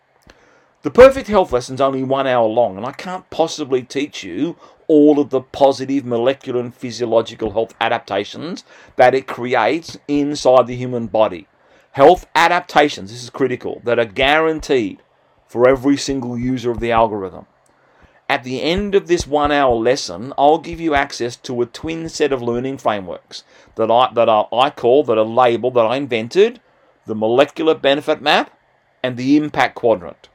The 0.82 0.90
Perfect 0.90 1.28
Health 1.28 1.52
lesson 1.52 1.74
is 1.74 1.80
only 1.80 2.04
one 2.04 2.26
hour 2.26 2.46
long, 2.46 2.76
and 2.76 2.86
I 2.86 2.92
can't 2.92 3.28
possibly 3.30 3.82
teach 3.82 4.22
you 4.22 4.56
all 4.86 5.18
of 5.18 5.30
the 5.30 5.40
positive 5.40 6.04
molecular 6.04 6.60
and 6.60 6.74
physiological 6.74 7.50
health 7.52 7.74
adaptations 7.80 8.64
that 8.96 9.14
it 9.14 9.26
creates 9.26 9.98
inside 10.06 10.66
the 10.66 10.76
human 10.76 11.06
body. 11.06 11.46
Health 11.92 12.26
adaptations, 12.34 13.10
this 13.10 13.22
is 13.22 13.30
critical, 13.30 13.80
that 13.84 13.98
are 13.98 14.04
guaranteed 14.04 15.02
for 15.48 15.68
every 15.68 15.96
single 15.96 16.38
user 16.38 16.70
of 16.70 16.78
the 16.78 16.92
algorithm. 16.92 17.46
At 18.28 18.44
the 18.44 18.60
end 18.60 18.94
of 18.94 19.06
this 19.06 19.26
one 19.26 19.50
hour 19.50 19.74
lesson, 19.74 20.34
I'll 20.36 20.58
give 20.58 20.80
you 20.80 20.94
access 20.94 21.34
to 21.36 21.62
a 21.62 21.66
twin 21.66 22.10
set 22.10 22.30
of 22.30 22.42
learning 22.42 22.76
frameworks 22.76 23.42
that 23.76 23.90
I, 23.90 24.10
that 24.12 24.28
are, 24.28 24.48
I 24.52 24.68
call, 24.68 25.02
that 25.04 25.16
are 25.16 25.24
labeled, 25.24 25.74
that 25.74 25.86
I 25.86 25.96
invented, 25.96 26.60
the 27.06 27.14
molecular 27.14 27.74
benefit 27.74 28.20
map 28.20 28.56
and 29.02 29.16
the 29.16 29.38
impact 29.38 29.76
quadrant. 29.76 30.28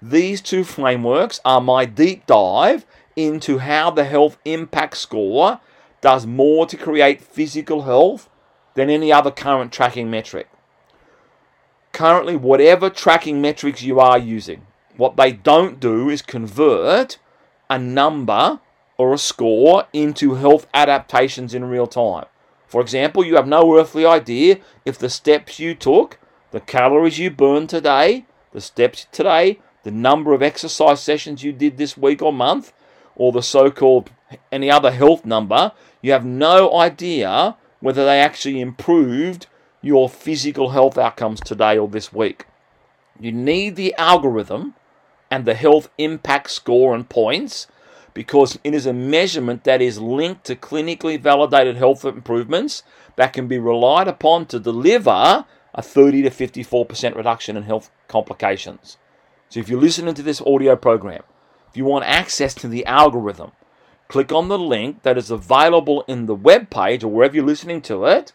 These 0.00 0.40
two 0.40 0.62
frameworks 0.62 1.40
are 1.44 1.60
my 1.60 1.84
deep 1.84 2.26
dive 2.26 2.86
into 3.16 3.58
how 3.58 3.90
the 3.90 4.04
health 4.04 4.38
impact 4.44 4.96
score 4.96 5.60
does 6.00 6.26
more 6.26 6.66
to 6.66 6.76
create 6.76 7.20
physical 7.20 7.82
health 7.82 8.28
than 8.74 8.88
any 8.88 9.12
other 9.12 9.32
current 9.32 9.72
tracking 9.72 10.08
metric. 10.08 10.48
Currently, 11.92 12.36
whatever 12.36 12.88
tracking 12.88 13.40
metrics 13.40 13.82
you 13.82 14.00
are 14.00 14.18
using, 14.18 14.66
what 14.96 15.16
they 15.16 15.32
don't 15.32 15.80
do 15.80 16.08
is 16.08 16.22
convert 16.22 17.18
a 17.68 17.78
number 17.78 18.60
or 18.96 19.14
a 19.14 19.18
score 19.18 19.86
into 19.92 20.34
health 20.34 20.66
adaptations 20.74 21.54
in 21.54 21.64
real 21.64 21.86
time. 21.86 22.26
For 22.66 22.80
example, 22.80 23.24
you 23.24 23.36
have 23.36 23.48
no 23.48 23.76
earthly 23.76 24.06
idea 24.06 24.58
if 24.84 24.98
the 24.98 25.10
steps 25.10 25.58
you 25.58 25.74
took, 25.74 26.18
the 26.50 26.60
calories 26.60 27.18
you 27.18 27.30
burned 27.30 27.70
today, 27.70 28.26
the 28.52 28.60
steps 28.60 29.06
today, 29.10 29.58
the 29.82 29.90
number 29.90 30.34
of 30.34 30.42
exercise 30.42 31.00
sessions 31.02 31.42
you 31.42 31.52
did 31.52 31.78
this 31.78 31.96
week 31.96 32.22
or 32.22 32.32
month, 32.32 32.72
or 33.16 33.32
the 33.32 33.42
so 33.42 33.70
called 33.70 34.10
any 34.52 34.70
other 34.70 34.92
health 34.92 35.24
number, 35.24 35.72
you 36.02 36.12
have 36.12 36.24
no 36.24 36.76
idea 36.78 37.56
whether 37.80 38.04
they 38.04 38.20
actually 38.20 38.60
improved 38.60 39.46
your 39.82 40.08
physical 40.08 40.70
health 40.70 40.98
outcomes 40.98 41.40
today 41.40 41.78
or 41.78 41.88
this 41.88 42.12
week. 42.12 42.46
You 43.18 43.32
need 43.32 43.76
the 43.76 43.94
algorithm 43.96 44.74
and 45.30 45.44
the 45.44 45.54
health 45.54 45.90
impact 45.98 46.50
score 46.50 46.94
and 46.94 47.08
points 47.08 47.66
because 48.12 48.58
it 48.64 48.74
is 48.74 48.86
a 48.86 48.92
measurement 48.92 49.64
that 49.64 49.80
is 49.80 50.00
linked 50.00 50.44
to 50.44 50.56
clinically 50.56 51.20
validated 51.20 51.76
health 51.76 52.04
improvements 52.04 52.82
that 53.16 53.32
can 53.32 53.46
be 53.46 53.58
relied 53.58 54.08
upon 54.08 54.46
to 54.46 54.58
deliver 54.58 55.44
a 55.74 55.82
30 55.82 56.22
to 56.22 56.30
54% 56.30 57.14
reduction 57.14 57.56
in 57.56 57.62
health 57.62 57.90
complications. 58.08 58.96
So 59.48 59.60
if 59.60 59.68
you're 59.68 59.80
listening 59.80 60.14
to 60.14 60.22
this 60.22 60.40
audio 60.42 60.76
program, 60.76 61.22
if 61.68 61.76
you 61.76 61.84
want 61.84 62.04
access 62.04 62.54
to 62.54 62.68
the 62.68 62.84
algorithm, 62.86 63.52
click 64.08 64.32
on 64.32 64.48
the 64.48 64.58
link 64.58 65.02
that 65.02 65.16
is 65.16 65.30
available 65.30 66.02
in 66.08 66.26
the 66.26 66.34
web 66.34 66.68
page 66.70 67.04
or 67.04 67.08
wherever 67.08 67.36
you're 67.36 67.44
listening 67.44 67.80
to 67.82 68.06
it 68.06 68.32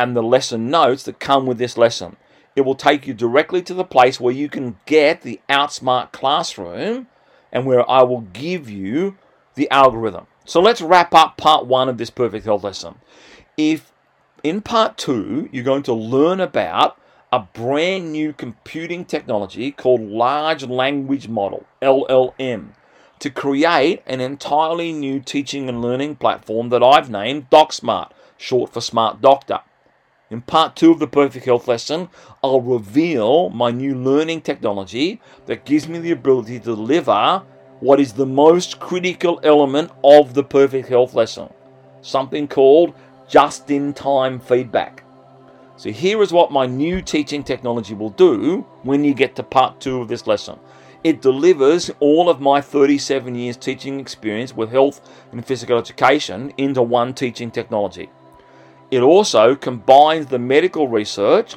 and 0.00 0.16
the 0.16 0.22
lesson 0.22 0.70
notes 0.70 1.02
that 1.02 1.20
come 1.20 1.44
with 1.44 1.58
this 1.58 1.76
lesson. 1.76 2.16
It 2.56 2.62
will 2.62 2.74
take 2.74 3.06
you 3.06 3.12
directly 3.12 3.60
to 3.62 3.74
the 3.74 3.84
place 3.84 4.18
where 4.18 4.32
you 4.32 4.48
can 4.48 4.78
get 4.86 5.20
the 5.20 5.40
Outsmart 5.46 6.10
Classroom 6.10 7.06
and 7.52 7.66
where 7.66 7.88
I 7.88 8.02
will 8.02 8.22
give 8.22 8.70
you 8.70 9.18
the 9.56 9.70
algorithm. 9.70 10.26
So 10.46 10.58
let's 10.58 10.80
wrap 10.80 11.12
up 11.14 11.36
part 11.36 11.66
one 11.66 11.90
of 11.90 11.98
this 11.98 12.08
perfect 12.08 12.46
health 12.46 12.64
lesson. 12.64 12.94
If 13.58 13.92
in 14.42 14.62
part 14.62 14.96
two 14.96 15.50
you're 15.52 15.64
going 15.64 15.82
to 15.82 15.92
learn 15.92 16.40
about 16.40 16.98
a 17.30 17.40
brand 17.40 18.10
new 18.10 18.32
computing 18.32 19.04
technology 19.04 19.70
called 19.70 20.00
Large 20.00 20.64
Language 20.64 21.28
Model, 21.28 21.66
LLM, 21.82 22.70
to 23.18 23.28
create 23.28 24.02
an 24.06 24.22
entirely 24.22 24.94
new 24.94 25.20
teaching 25.20 25.68
and 25.68 25.82
learning 25.82 26.16
platform 26.16 26.70
that 26.70 26.82
I've 26.82 27.10
named 27.10 27.50
DocSmart, 27.50 28.12
short 28.38 28.72
for 28.72 28.80
Smart 28.80 29.20
Doctor. 29.20 29.60
In 30.30 30.42
part 30.42 30.76
two 30.76 30.92
of 30.92 31.00
the 31.00 31.08
Perfect 31.08 31.44
Health 31.44 31.66
lesson, 31.66 32.08
I'll 32.40 32.60
reveal 32.60 33.50
my 33.50 33.72
new 33.72 33.96
learning 33.96 34.42
technology 34.42 35.20
that 35.46 35.64
gives 35.64 35.88
me 35.88 35.98
the 35.98 36.12
ability 36.12 36.60
to 36.60 36.76
deliver 36.76 37.42
what 37.80 37.98
is 37.98 38.12
the 38.12 38.26
most 38.26 38.78
critical 38.78 39.40
element 39.42 39.90
of 40.04 40.34
the 40.34 40.44
Perfect 40.44 40.88
Health 40.88 41.14
lesson 41.14 41.48
something 42.02 42.48
called 42.48 42.94
just 43.28 43.70
in 43.70 43.92
time 43.92 44.40
feedback. 44.40 45.02
So, 45.76 45.90
here 45.90 46.22
is 46.22 46.32
what 46.32 46.52
my 46.52 46.64
new 46.64 47.02
teaching 47.02 47.42
technology 47.42 47.94
will 47.94 48.10
do 48.10 48.64
when 48.82 49.02
you 49.02 49.14
get 49.14 49.34
to 49.36 49.42
part 49.42 49.80
two 49.80 50.00
of 50.00 50.08
this 50.08 50.26
lesson. 50.26 50.58
It 51.02 51.22
delivers 51.22 51.90
all 51.98 52.28
of 52.28 52.40
my 52.40 52.60
37 52.60 53.34
years 53.34 53.56
teaching 53.56 53.98
experience 53.98 54.54
with 54.54 54.70
health 54.70 55.00
and 55.32 55.44
physical 55.44 55.78
education 55.78 56.52
into 56.56 56.82
one 56.82 57.14
teaching 57.14 57.50
technology. 57.50 58.10
It 58.90 59.02
also 59.02 59.54
combines 59.54 60.26
the 60.26 60.38
medical 60.38 60.88
research 60.88 61.56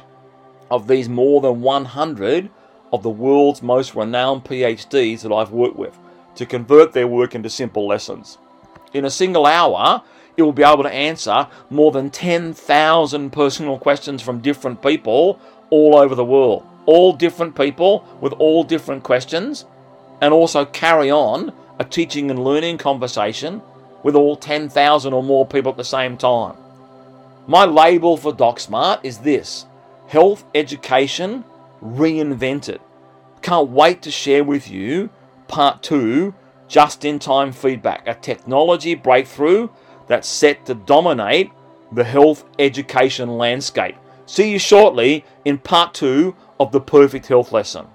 of 0.70 0.86
these 0.86 1.08
more 1.08 1.40
than 1.40 1.62
100 1.62 2.50
of 2.92 3.02
the 3.02 3.10
world's 3.10 3.60
most 3.60 3.94
renowned 3.96 4.44
PhDs 4.44 5.22
that 5.22 5.32
I've 5.32 5.50
worked 5.50 5.76
with 5.76 5.98
to 6.36 6.46
convert 6.46 6.92
their 6.92 7.08
work 7.08 7.34
into 7.34 7.50
simple 7.50 7.88
lessons. 7.88 8.38
In 8.92 9.04
a 9.04 9.10
single 9.10 9.46
hour, 9.46 10.02
it 10.36 10.42
will 10.42 10.52
be 10.52 10.62
able 10.62 10.84
to 10.84 10.92
answer 10.92 11.48
more 11.70 11.90
than 11.90 12.10
10,000 12.10 13.30
personal 13.30 13.78
questions 13.78 14.22
from 14.22 14.40
different 14.40 14.80
people 14.80 15.40
all 15.70 15.96
over 15.96 16.14
the 16.14 16.24
world. 16.24 16.64
All 16.86 17.12
different 17.12 17.56
people 17.56 18.04
with 18.20 18.32
all 18.34 18.62
different 18.62 19.02
questions, 19.02 19.64
and 20.20 20.32
also 20.32 20.64
carry 20.64 21.10
on 21.10 21.52
a 21.78 21.84
teaching 21.84 22.30
and 22.30 22.44
learning 22.44 22.78
conversation 22.78 23.60
with 24.02 24.14
all 24.14 24.36
10,000 24.36 25.12
or 25.12 25.22
more 25.22 25.46
people 25.46 25.72
at 25.72 25.76
the 25.76 25.84
same 25.84 26.16
time. 26.16 26.56
My 27.46 27.66
label 27.66 28.16
for 28.16 28.32
DocSmart 28.32 29.00
is 29.02 29.18
this 29.18 29.66
Health 30.06 30.44
Education 30.54 31.44
Reinvented. 31.82 32.78
Can't 33.42 33.68
wait 33.68 34.00
to 34.02 34.10
share 34.10 34.42
with 34.42 34.70
you 34.70 35.10
part 35.46 35.82
two 35.82 36.34
just 36.68 37.04
in 37.04 37.18
time 37.18 37.52
feedback, 37.52 38.04
a 38.06 38.14
technology 38.14 38.94
breakthrough 38.94 39.68
that's 40.06 40.26
set 40.26 40.64
to 40.64 40.74
dominate 40.74 41.52
the 41.92 42.04
health 42.04 42.46
education 42.58 43.36
landscape. 43.36 43.96
See 44.24 44.50
you 44.50 44.58
shortly 44.58 45.22
in 45.44 45.58
part 45.58 45.92
two 45.92 46.34
of 46.58 46.72
the 46.72 46.80
Perfect 46.80 47.26
Health 47.26 47.52
Lesson. 47.52 47.86